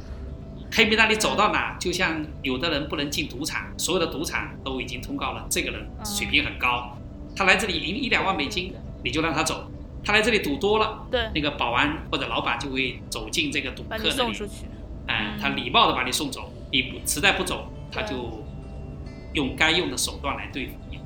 [0.71, 6.97] 黑名单你走到哪，就像有的人不能进赌场，所有的赌场都已经通告了，这个人水平很高，
[7.35, 8.75] 他来这里赢一两万美金。
[9.03, 9.67] 你就让他走，
[10.03, 14.65] 他来这里赌多了，对，那个保安或者老板就会走进这个赌客那里，送出去，
[15.07, 18.43] 哎，他礼貌的把你送走，你不实在不走，他就
[19.35, 20.99] 用该用的手段来对付你。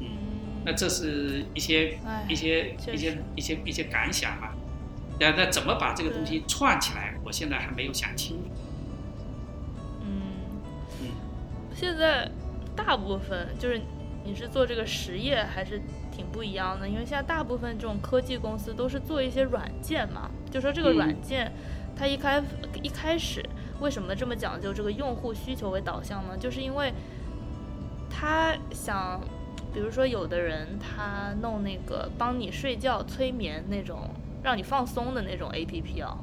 [0.00, 0.08] 嗯，
[0.64, 4.54] 那这是一些一些一些一些一些感想吧。
[5.18, 7.14] 那那怎么把这个东西串起来？
[7.24, 8.50] 我现在还没有想清楚。
[10.02, 10.22] 嗯
[11.02, 11.08] 嗯，
[11.74, 12.30] 现在
[12.74, 13.80] 大部分就是。
[14.22, 15.80] 你是做这个实业还是
[16.20, 16.86] 挺不一样的？
[16.86, 21.50] 因为现在大部分这种科技公司都是做一些软件嘛，就说这个软件，
[21.96, 22.42] 它一开
[22.82, 23.42] 一开始
[23.80, 26.36] 为什么这么讲究这个用户需求为导向呢？
[26.38, 26.92] 就是因为
[28.10, 29.18] 他想，
[29.72, 34.10] 比如说有的人他弄那个帮你睡觉催眠那种
[34.42, 36.18] 让你放松的那种 A P P 啊，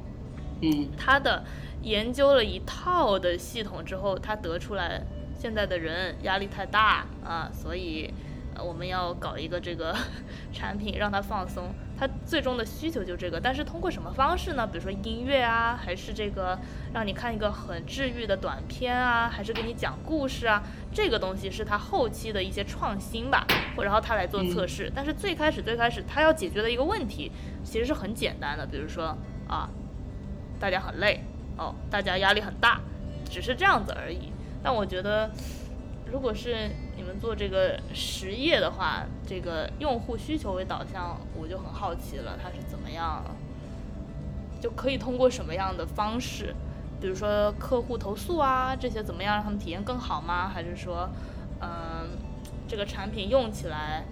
[0.62, 1.42] 嗯，他的
[1.82, 5.02] 研究了一套的系统之后，他得出来。
[5.40, 8.12] 现在的人压力太大啊，所以，呃，
[8.62, 9.94] 我们要搞一个这个
[10.52, 11.70] 产品让他放松。
[11.98, 14.64] 他最终的需求就这个，但是通过什么方式呢？
[14.64, 16.56] 比如说音乐啊，还是这个
[16.94, 20.62] 让你看一个很治愈的短片啊，还是给你讲故事啊？
[20.92, 23.44] 这个东西是他后期的一些创新吧，
[23.82, 24.88] 然后他来做测试。
[24.94, 27.32] 但是最开始最开始他要解决的一个问题
[27.64, 29.16] 其实是很简单的，比如说
[29.48, 29.68] 啊，
[30.60, 31.24] 大家很累
[31.56, 32.80] 哦，大家压力很大，
[33.28, 34.32] 只是这样子而已。
[34.62, 35.28] 但我觉得，
[36.06, 43.24] 如果是你们做这个实业的话，这个用户需求为导向，我就很好奇了，它是怎么样，
[44.60, 46.54] 就可以通过什么样的方式，
[47.00, 50.50] 比如说客户投诉啊这些，怎么样让他们体验更好吗？
[50.52, 51.08] 还是说，
[51.62, 52.10] 嗯，
[52.68, 54.04] 这个产品用起来，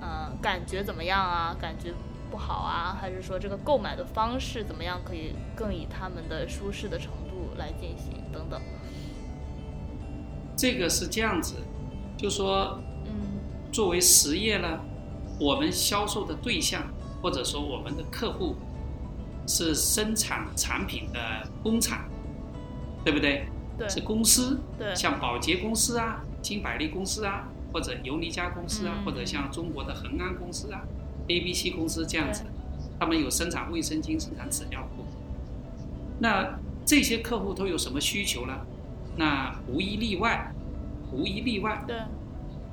[0.00, 1.54] 嗯，感觉怎么样啊？
[1.60, 1.92] 感觉
[2.30, 2.96] 不好啊？
[2.98, 4.98] 还是说这个购买的方式怎么样？
[5.04, 8.58] 可以更以他们的舒适的程度来进行等等。
[10.56, 11.54] 这个是这样子，
[12.18, 13.38] 就说，嗯，
[13.72, 14.80] 作为实业呢，
[15.40, 16.82] 我们销售的对象
[17.22, 18.56] 或者说我们的客户
[19.46, 22.04] 是生产产品的工厂，
[23.04, 23.46] 对不对？
[23.78, 30.82] 对，是公司，对，像宝洁公司啊、金百利公司啊，或者尤尼佳公司啊，嗯或者像中国的恒安公司啊、
[31.28, 32.42] A、B、C 公司这样子，
[32.98, 35.04] 他们有生产卫生巾、生产纸尿裤。
[36.18, 38.66] 那这些客户都有什么需求呢？
[39.16, 40.52] 那无一例外，
[41.12, 41.96] 无一例外，对，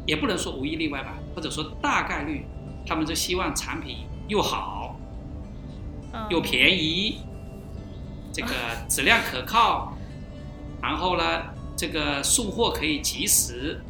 [0.06, 2.46] 也不能说无一例外吧，或者说大概率，
[2.86, 5.00] 他们就希望产品又好
[6.14, 7.20] 嗯，又便宜，
[8.32, 8.50] 这个
[8.88, 9.94] 质量可靠，
[10.82, 11.24] 然后呢，
[11.76, 13.82] 这个送货可以及时，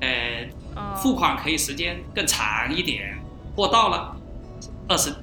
[0.00, 0.96] 呃，嗯。
[0.96, 3.16] 付款可以时间更长一点，
[3.54, 4.16] 货到了，
[4.88, 5.14] 二十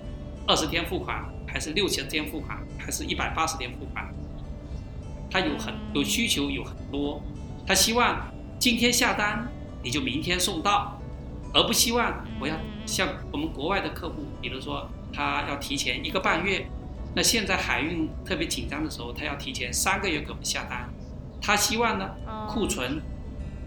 [0.48, 4.08] 二十天付款，还是六十天付款，还是一百八十天付款？
[5.30, 7.22] 他有很有需求有很多，
[7.66, 8.18] 他希望
[8.62, 10.95] 今天下单你就明天送到，
[11.52, 16.67] 而不希望我要像我们国外的客户，比如说他要提前一个半月，
[17.15, 20.88] 那现在海运特别紧张的时候，他要提前三个月给我们下单，
[21.41, 23.02] 他希望呢嗯库存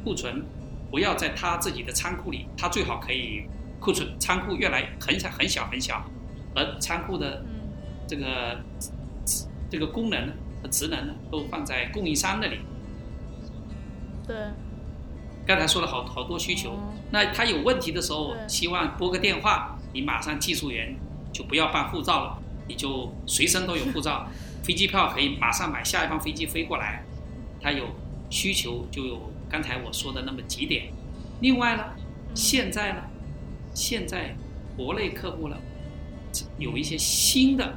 [0.04, 0.46] 库存
[0.92, 3.48] 不要在他自己的仓库里，他最好可以
[3.80, 6.04] 库存仓库越来很小很小很小，
[6.54, 7.64] 而仓库的嗯。
[8.06, 8.60] 这个
[9.70, 10.28] 这个功能
[10.62, 12.60] 和职能呢，都放在供应商那里。
[14.26, 14.36] 对，
[15.46, 16.78] 刚才说了好好多需求哦，
[17.10, 20.96] 那他有问题的时候，希望拨个电话，你马上技术员
[21.32, 24.26] 就不要办护照了，你就随身都有护照，
[24.64, 27.04] 飞机票可以马上买下一班飞机飞过来。
[27.60, 27.86] 他有
[28.30, 30.92] 需求就有刚才我说的那么几点。
[31.40, 31.84] 另外呢，
[32.34, 33.02] 现在呢，
[33.74, 34.36] 现在
[34.76, 35.56] 国内客户呢，
[36.58, 37.74] 有一些新的。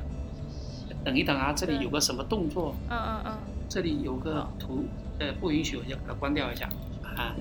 [1.03, 2.75] 等一等啊，这里有个什么动作？
[2.89, 3.37] 嗯嗯嗯，
[3.69, 4.85] 这里有个图，
[5.19, 6.67] 呃，不允许，我就把它关掉一下
[7.15, 7.33] 啊。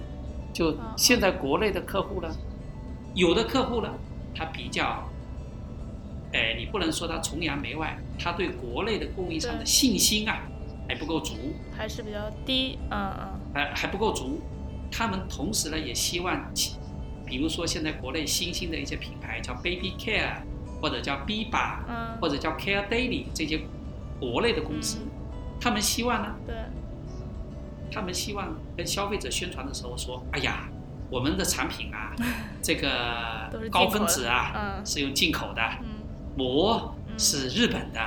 [0.57, 2.35] 就现在国内的客户呢，
[3.14, 3.92] 有的客户呢，
[4.35, 5.07] 他比较，
[6.33, 10.40] 哎，你不能说他崇洋媚外，他对国内的供应商的信心啊
[10.88, 11.35] 还不够足，
[11.77, 13.40] 还是比较低，嗯嗯。
[13.53, 14.40] 还还不够足。
[14.90, 16.51] 他们同时呢，也希望，
[17.27, 20.37] 比如说现在国内新兴的一些品牌叫 Baby Care，
[20.81, 23.61] 或者叫 B 吧，嗯，或者叫 Care Daily 这些
[24.19, 25.01] 国内的公司，
[25.61, 26.35] 他们希望呢。
[26.47, 26.55] 对，
[27.90, 30.68] 他们希望跟消费者宣传的时候说：“哎呀，
[31.11, 32.14] 我们的产品啊，
[32.62, 36.05] 这个高分子啊嗯是用进口的，嗯
[36.37, 38.01] 膜嗯是日本的，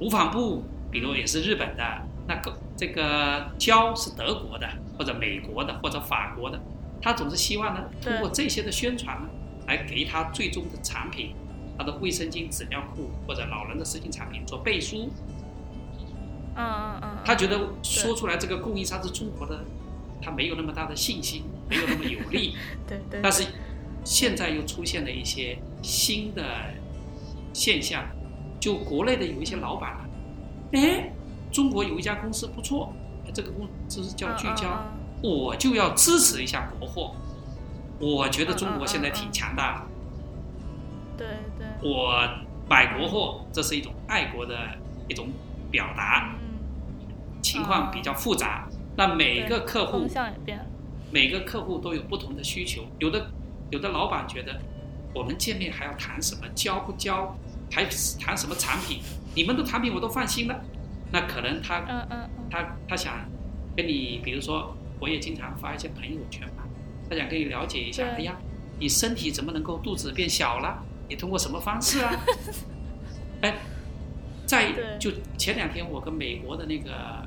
[0.00, 6.58] 无纺布比如也是日本的，那个这个胶是德国的，或者美国的，或者法国的。
[7.00, 9.28] 他总是希望呢，通过这些的宣传呢，
[9.66, 11.34] 来给他最终的产品，
[11.78, 15.08] 他的卫生巾、纸尿裤或者老人的湿巾产品做背书。
[16.58, 19.64] 嗯嗯嗯，他觉得说出来这个供应商是中国的，
[20.20, 22.56] 他没有那么大的信心， 没有那么有力。
[22.86, 23.46] 对对，但是
[24.04, 26.42] 现在又出现了一些新的
[27.52, 28.04] 现象，
[28.58, 30.00] 就国内的有一些老板啊，
[30.72, 31.12] 哎，
[31.52, 32.92] 中国有一家公司不错，
[33.32, 34.84] 这个公司叫聚焦，
[35.22, 37.14] 我就要支持一下国货。
[38.00, 39.88] 我觉得中国现在挺强大的，嗯
[41.16, 41.26] 对
[41.58, 42.28] 对，我
[42.68, 44.56] 买国货，这是一种爱国的
[45.08, 45.28] 一种
[45.70, 46.34] 表达。
[47.48, 50.64] 嗯，情况比较复杂，那每个客户方向也变了，
[51.10, 53.30] 每个客户都有不同的需求，有的
[53.70, 54.60] 有的老板觉得
[55.14, 57.36] 我们见面还要谈什么交不交，
[57.70, 57.84] 还
[58.20, 59.00] 谈什么产品，
[59.34, 60.60] 你们的产品我都放心了，
[61.10, 63.28] 那可能他嗯嗯嗯，他他想
[63.76, 66.64] 跟你，比如说我也经常发一些朋友圈嘛，
[67.08, 68.36] 他想跟你了解一下，哎呀，
[68.78, 70.82] 你身体怎么能够肚子变小了？
[71.08, 72.12] 你通过什么方式啊？
[73.40, 73.54] 哎，
[74.44, 77.17] 在就前两天我跟美国的那个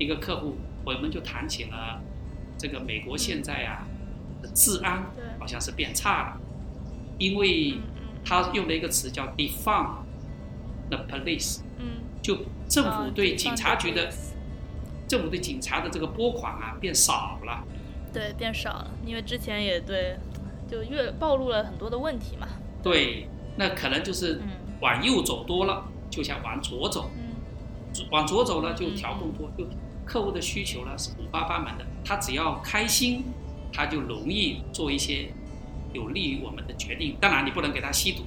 [0.00, 2.00] 一个客户，我们就谈起了
[2.56, 3.86] 这个美国现在啊
[4.54, 5.04] 治安
[5.38, 6.40] 好像是变差了，
[7.18, 7.74] 因为
[8.24, 9.98] 他用了一个词叫 defund
[10.88, 14.12] the police，嗯，就政府啊对警察局的的
[15.06, 17.62] 政府对警察的这个拨款啊变少了。
[18.10, 20.16] 对变少了，因为之前也对，
[20.66, 22.48] 就越暴露了很多的问题嘛，
[22.82, 24.48] 对，那可能就是嗯
[24.80, 27.26] 往右走多了，就想往左走，嗯。
[28.12, 29.64] 往左走了就调更多，就
[30.10, 33.22] 客户的需求呢是五花八门的，他只要开心，
[33.72, 35.30] 他就容易做一些
[35.92, 37.16] 有利于我们的决定。
[37.20, 38.24] 当然，你不能给他吸毒，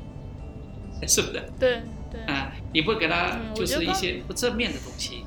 [1.05, 1.43] 是不是？
[1.59, 2.21] 对对。
[2.33, 5.25] 啊、你不给他就是一些不正面的东西。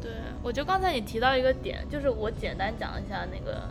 [0.00, 3.68] 对，我觉得刚才你提到一个点，就是我简单讲一下那个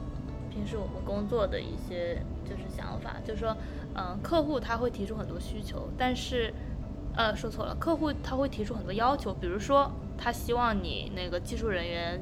[0.51, 3.55] 平时我们工作的一些就是想法，就是说，
[3.93, 6.53] 嗯，客户他会提出很多需求，但是，
[7.15, 12.19] 呃，说错了，客户他会提出很多要求，比如说他希望你那个技术人员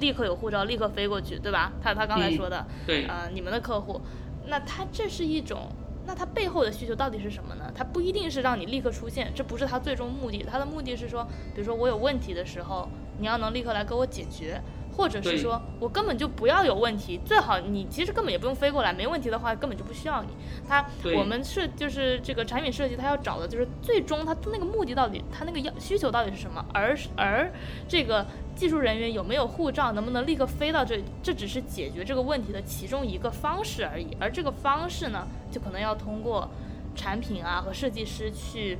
[0.00, 1.72] 立刻有护照，立刻飞过去，对吧？
[1.82, 4.00] 他他刚才说的，对，呃，你们的客户，
[4.46, 5.68] 那他这是一种。
[6.08, 7.64] 那他背后的需求到底是什么呢？
[7.74, 10.44] 他不一定是让你立刻出现，这不是他最终目的。
[10.48, 12.88] 他的目的是说，比如说我有问题的时候，
[13.18, 14.62] 你要能立刻来给我解决，
[14.96, 20.28] 或者是说我根本就不要有问题，最好你其实根本也不用飞过来，没问题的话根本就不需要你。
[20.66, 20.84] 他
[21.16, 26.64] 我们是就是这个产品设计，他要找的就是最终他那个目的到底，他那个要需求到底是什么？
[26.72, 27.52] 而而
[27.86, 28.26] 这个。
[28.56, 30.98] 技术人员有没有护照，能不能立刻飞到这？
[31.22, 34.16] 这只是解决这个问题的其中一个方式而已。
[34.18, 36.48] 而这个方式呢，就可能要通过
[36.94, 38.78] 产品啊和设计师去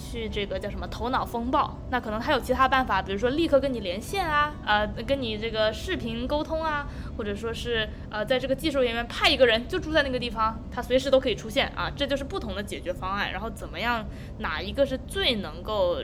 [0.00, 1.76] 去这个叫什么头脑风暴。
[1.90, 11.90] 那可能他有其他办法，比如说立刻跟你连线啊，呃，跟你这个视频沟通啊，或者说是呃，在这个技术人员派一个人就住在那个地方，他随时都可以出现啊。
[11.94, 13.30] 这就是不同的解决方案。
[13.30, 14.04] 然后怎么样，
[14.38, 16.02] 哪一个是最能够？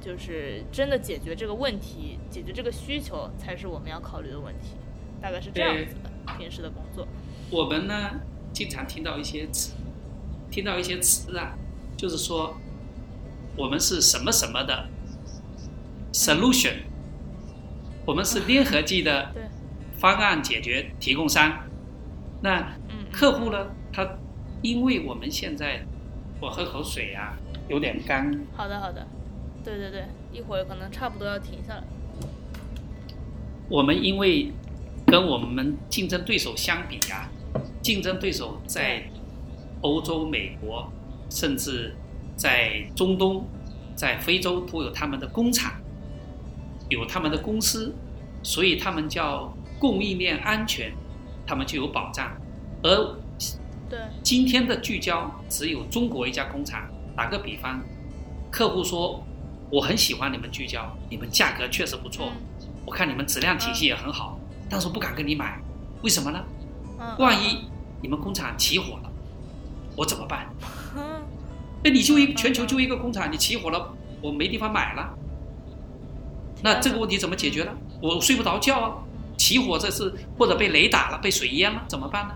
[0.00, 4.76] 就是真的解决这个问题，解决这个需求才是我们要考虑的问题，
[5.18, 6.10] 大概是这样子的。
[6.36, 7.08] 平时的工作，
[7.50, 8.10] 我们呢
[8.52, 9.72] 经常听到一些词，
[10.50, 11.56] 听到一些词啊，
[11.96, 12.54] 就是说
[13.56, 14.88] 我们是什么什么的
[16.12, 16.74] solution，
[18.04, 19.32] 我们是粘合剂的
[19.98, 21.64] 方案解决提供商。
[22.42, 22.76] 那
[23.12, 24.18] 客户呢，他
[24.62, 25.84] 因为我们现在
[26.40, 27.36] 我喝口水啊，
[27.68, 28.44] 有点干。
[28.56, 29.06] 好的，好的。
[29.64, 31.84] 对对对，一会儿可能差不多要停下来。
[33.70, 34.52] 我们因为
[35.06, 37.30] 跟我们竞争对手相比呀，
[37.80, 39.04] 竞争对手在
[39.80, 40.92] 欧洲、美国，
[41.30, 41.94] 甚至
[42.36, 43.46] 在中东、
[43.94, 45.72] 在非洲都有他们的工厂，
[46.88, 47.94] 有他们的公司，
[48.42, 50.92] 所以他们叫供应链安全，
[51.46, 52.32] 他们就有保障。
[52.82, 53.16] 而
[53.88, 56.88] 对今天的聚焦只有中国一家工厂。
[57.16, 57.80] 打个比方，
[58.50, 59.24] 客户说。
[59.70, 62.30] 我很喜欢你们聚焦，你们价格确实不错，
[62.84, 64.38] 我看你们质量体系也很好，
[64.70, 65.58] 但是不敢跟你买，
[66.02, 66.44] 为什么呢？
[67.18, 67.64] 万一
[68.00, 69.10] 你们工厂起火了，
[69.96, 70.46] 我怎么办？
[71.84, 75.14] 那你就一全球就一个工厂，你起火了，我没地方买了，
[76.62, 77.72] 那这个问题怎么解决呢？
[78.00, 78.94] 我睡不着觉啊！
[79.36, 82.34] 起火这是或者被雷打了，被水淹了，怎么办呢？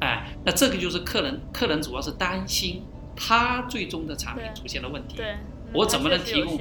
[0.00, 2.82] 哎，那这个就是客人，客人主要是担心
[3.14, 5.16] 他最终的产品出现了问题。
[5.16, 5.36] 对。
[5.74, 6.58] 我怎么能提供？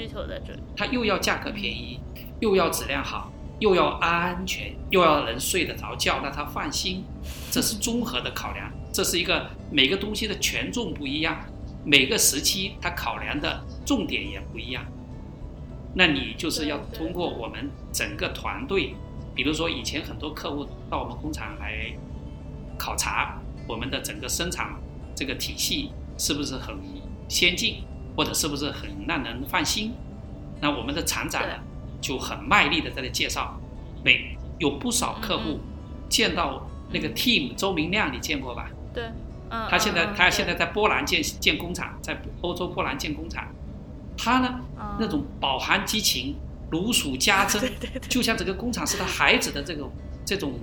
[0.75, 1.97] 他又要价格便宜，
[2.41, 7.05] 又要质量好，又要安全，又要能睡得着觉，让他放心。
[7.49, 11.39] 这是综合的考量，这是一个每个东西的权重不一样，
[11.87, 14.85] 每个时期他考量的重点也不一样。
[15.95, 18.93] 那你就是要通过我们整个团队，
[19.33, 21.91] 比如说以前很多客户到我们工厂来
[22.77, 24.75] 考察我们的整个生产
[25.15, 26.77] 这个体系是不是很
[27.27, 27.77] 先进。
[28.17, 29.93] 或者是不是很让人放心？
[30.59, 31.53] 那我们的厂长呢
[32.01, 33.61] 就很卖力的在那介绍，
[34.03, 35.59] 每有不少客户
[36.09, 38.71] 见到那个 team 周明亮，你见过吧？
[38.91, 39.03] 对，
[39.49, 43.47] 嗯，他现在他现在在波兰建建工厂，在欧洲波兰建工厂，
[44.17, 44.59] 他呢
[44.99, 46.35] 那种饱含激情、
[46.69, 47.71] 如数家珍，
[48.09, 49.91] 就像这个工厂是他孩子的这种
[50.25, 50.53] 这种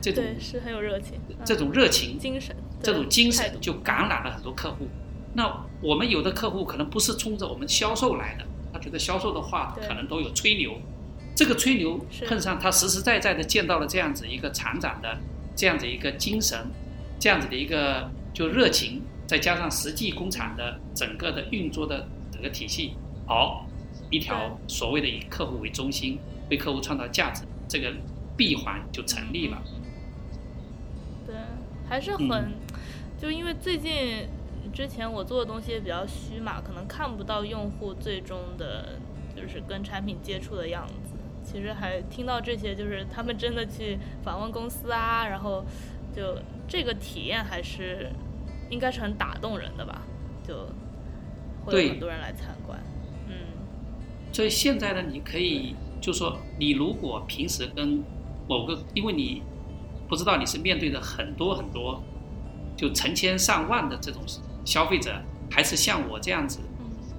[0.00, 4.88] 这种是很有热情，这种热情精神，这种精神就感染了很多客户。
[5.34, 10.80] 那我们有的客户可能不是冲着我们销售来的，他觉得销售的话可能都有吹牛，
[11.34, 15.18] 这个吹牛碰上他实实在在的见到了这样子一个厂长的
[15.54, 16.58] 这样子一个精神，
[17.18, 22.94] 这样子的一个就热情，再加上实际工厂的整个的运作的整个体系，
[23.26, 23.66] 好，
[24.10, 26.18] 一条所谓的以客户为中心，
[26.50, 27.92] 为客户创造价值，这个
[28.36, 29.62] 闭环就成立了。
[31.26, 31.34] 对，
[31.88, 32.52] 还是很，
[33.20, 34.28] 就因为最近。
[34.74, 38.98] 之前我做的东西也比较虚嘛，可能看不到用户最终的，
[39.34, 41.14] 就是跟产品接触的样子。
[41.44, 45.64] 其实还听到这些，就是他们真的去访问公司啊，然后
[46.14, 46.36] 就
[46.68, 48.10] 这个体验还是
[48.70, 50.02] 应该是很打动人的吧？
[50.46, 50.68] 就
[51.64, 52.78] 会有很多人来参观。
[53.28, 53.34] 嗯。
[54.32, 58.02] 所以现在呢，你可以就说，你如果平时跟
[58.48, 59.42] 某个，因为你
[60.08, 62.02] 不知道你是面对着很多很多，
[62.76, 64.22] 就成千上万的这种。
[64.64, 65.14] 消费者
[65.48, 66.58] 还是像我这样子，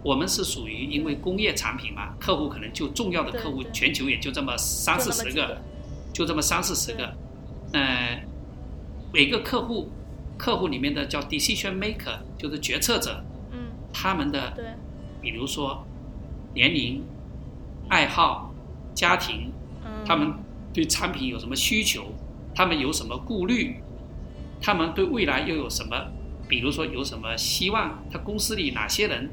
[0.03, 5.57] 我们是属于因为工业产品嘛，客户可能就重要的客户，全球也就这么三四十个，
[6.11, 7.15] 就这么三四十个，
[7.71, 8.19] 嗯，
[9.13, 9.89] 每个客户，
[10.37, 13.59] 客户里面的叫 decision maker，就是决策者，嗯，
[13.93, 14.53] 他们的，
[15.21, 15.85] 比如说
[16.53, 17.03] 年龄、
[17.89, 18.53] 爱好、
[18.93, 19.51] 家庭，
[20.05, 20.33] 他们
[20.73, 22.13] 对产品有什么需求，
[22.53, 23.77] 他们有什么顾虑，
[24.61, 26.11] 他们对未来又有什么，
[26.47, 29.29] 比如说有什么希望，他公司里哪些人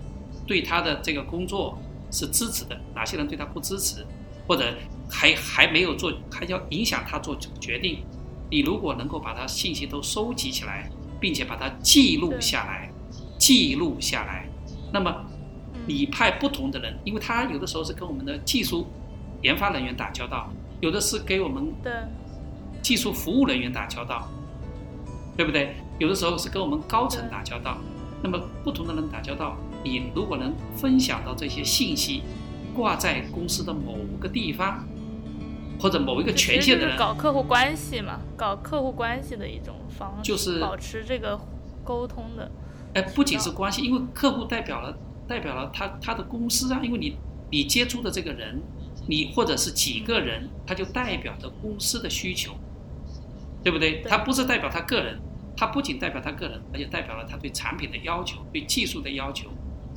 [0.46, 1.78] 对他的这个工作
[2.10, 4.06] 是支持的，哪些人对他不支持，
[4.46, 4.72] 或者
[5.10, 8.04] 还还没有做，还要影响他做决定。
[8.50, 10.90] 你如果能够把它信息都收集起来，
[11.20, 12.90] 并且把它记录下来，
[13.38, 14.46] 记录下来，
[14.92, 15.24] 那么
[15.86, 18.86] 你派不同的人，因为他有的时候是跟我们的技术
[19.42, 22.08] 研发人员打交道，有的是给我们的
[22.82, 24.28] 技术服务人员打交道，
[25.36, 25.74] 对不对？
[25.98, 27.78] 有的时候是跟我们高层打交道。
[28.22, 32.22] 那么不同的人打交道，你如果能分享到这些信息，
[32.74, 34.82] 挂在公司的某个地方。
[35.78, 41.38] 或者某一个权限的人搞客户关系嘛，搞客户关系的一种方式，就是保持这个
[41.84, 42.50] 沟通的。
[42.94, 44.96] 哎，不仅是关系，因为客户代表了
[45.26, 47.16] 代表了他他的公司啊，因为你
[47.50, 48.62] 你接触的这个人，
[49.08, 52.52] 你或者是几个人，他就代表着公司的需求，
[53.62, 54.02] 对不对？
[54.02, 55.20] 他不是代表他个人，
[55.56, 59.50] 他不仅代表他个人，而且代表了他对产品的要求、对技术的要求。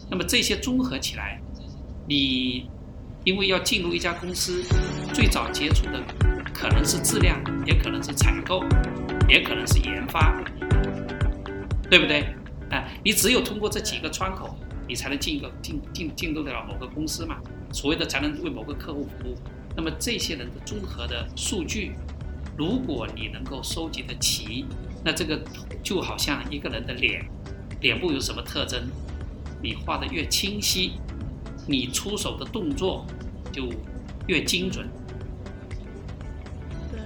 [0.10, 1.40] 那么这些综合起来，
[2.08, 2.70] 你。
[3.28, 4.64] 因为要进入一家公司，
[5.14, 6.02] 最早接触的
[6.54, 8.64] 可能是质量，也可能是采购，
[9.28, 10.42] 也可能是研发，
[11.90, 12.22] 对不对？
[12.70, 14.58] 啊，你只有通过这几个窗口，
[14.88, 17.36] 你才能进一个进进进入得了某个公司嘛。
[17.74, 19.36] 所谓的才能为某个客户服务。
[19.76, 21.96] 那么这些人的综合的数据，
[22.58, 24.64] 如果你能够收集的齐，
[25.04, 25.38] 那这个
[25.84, 27.30] 就好像一个人的脸，
[27.82, 28.88] 脸部有什么特征，
[29.62, 30.94] 你画的越清晰，
[31.68, 33.06] 你出手的动作。
[33.52, 33.70] 就
[34.28, 34.88] 越精准，
[36.92, 37.00] 对。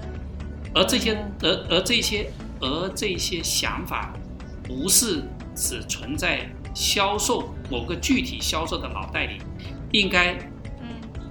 [0.73, 4.13] 而这些，而而这些，而这些想法，
[4.63, 5.23] 不是
[5.55, 9.41] 只存在销售某个具体销售的脑袋里，
[9.91, 10.37] 应该，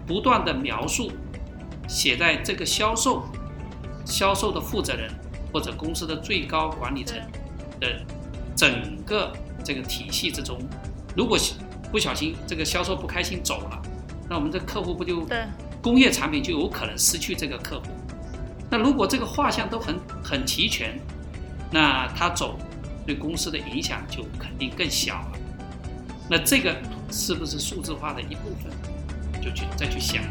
[0.06, 1.10] 不断的描述，
[1.88, 3.24] 写在这个销售，
[4.04, 5.10] 销售的负责人
[5.52, 7.18] 或者公司的最高管理层
[7.80, 8.04] 的
[8.54, 9.32] 整个
[9.64, 10.58] 这个体系之中。
[11.16, 11.38] 如果
[11.90, 13.82] 不小心这个销售不开心走了。
[14.30, 15.44] 那我们这客户不就对
[15.82, 17.86] 工业产品就有可能失去这个客户？
[18.70, 20.96] 那如果这个画像都很很齐全，
[21.68, 22.56] 那他走
[23.04, 25.32] 对公司的影响就肯定更小了。
[26.28, 26.76] 那这个
[27.10, 29.42] 是不是数字化的一部分？
[29.42, 30.22] 就去再去想。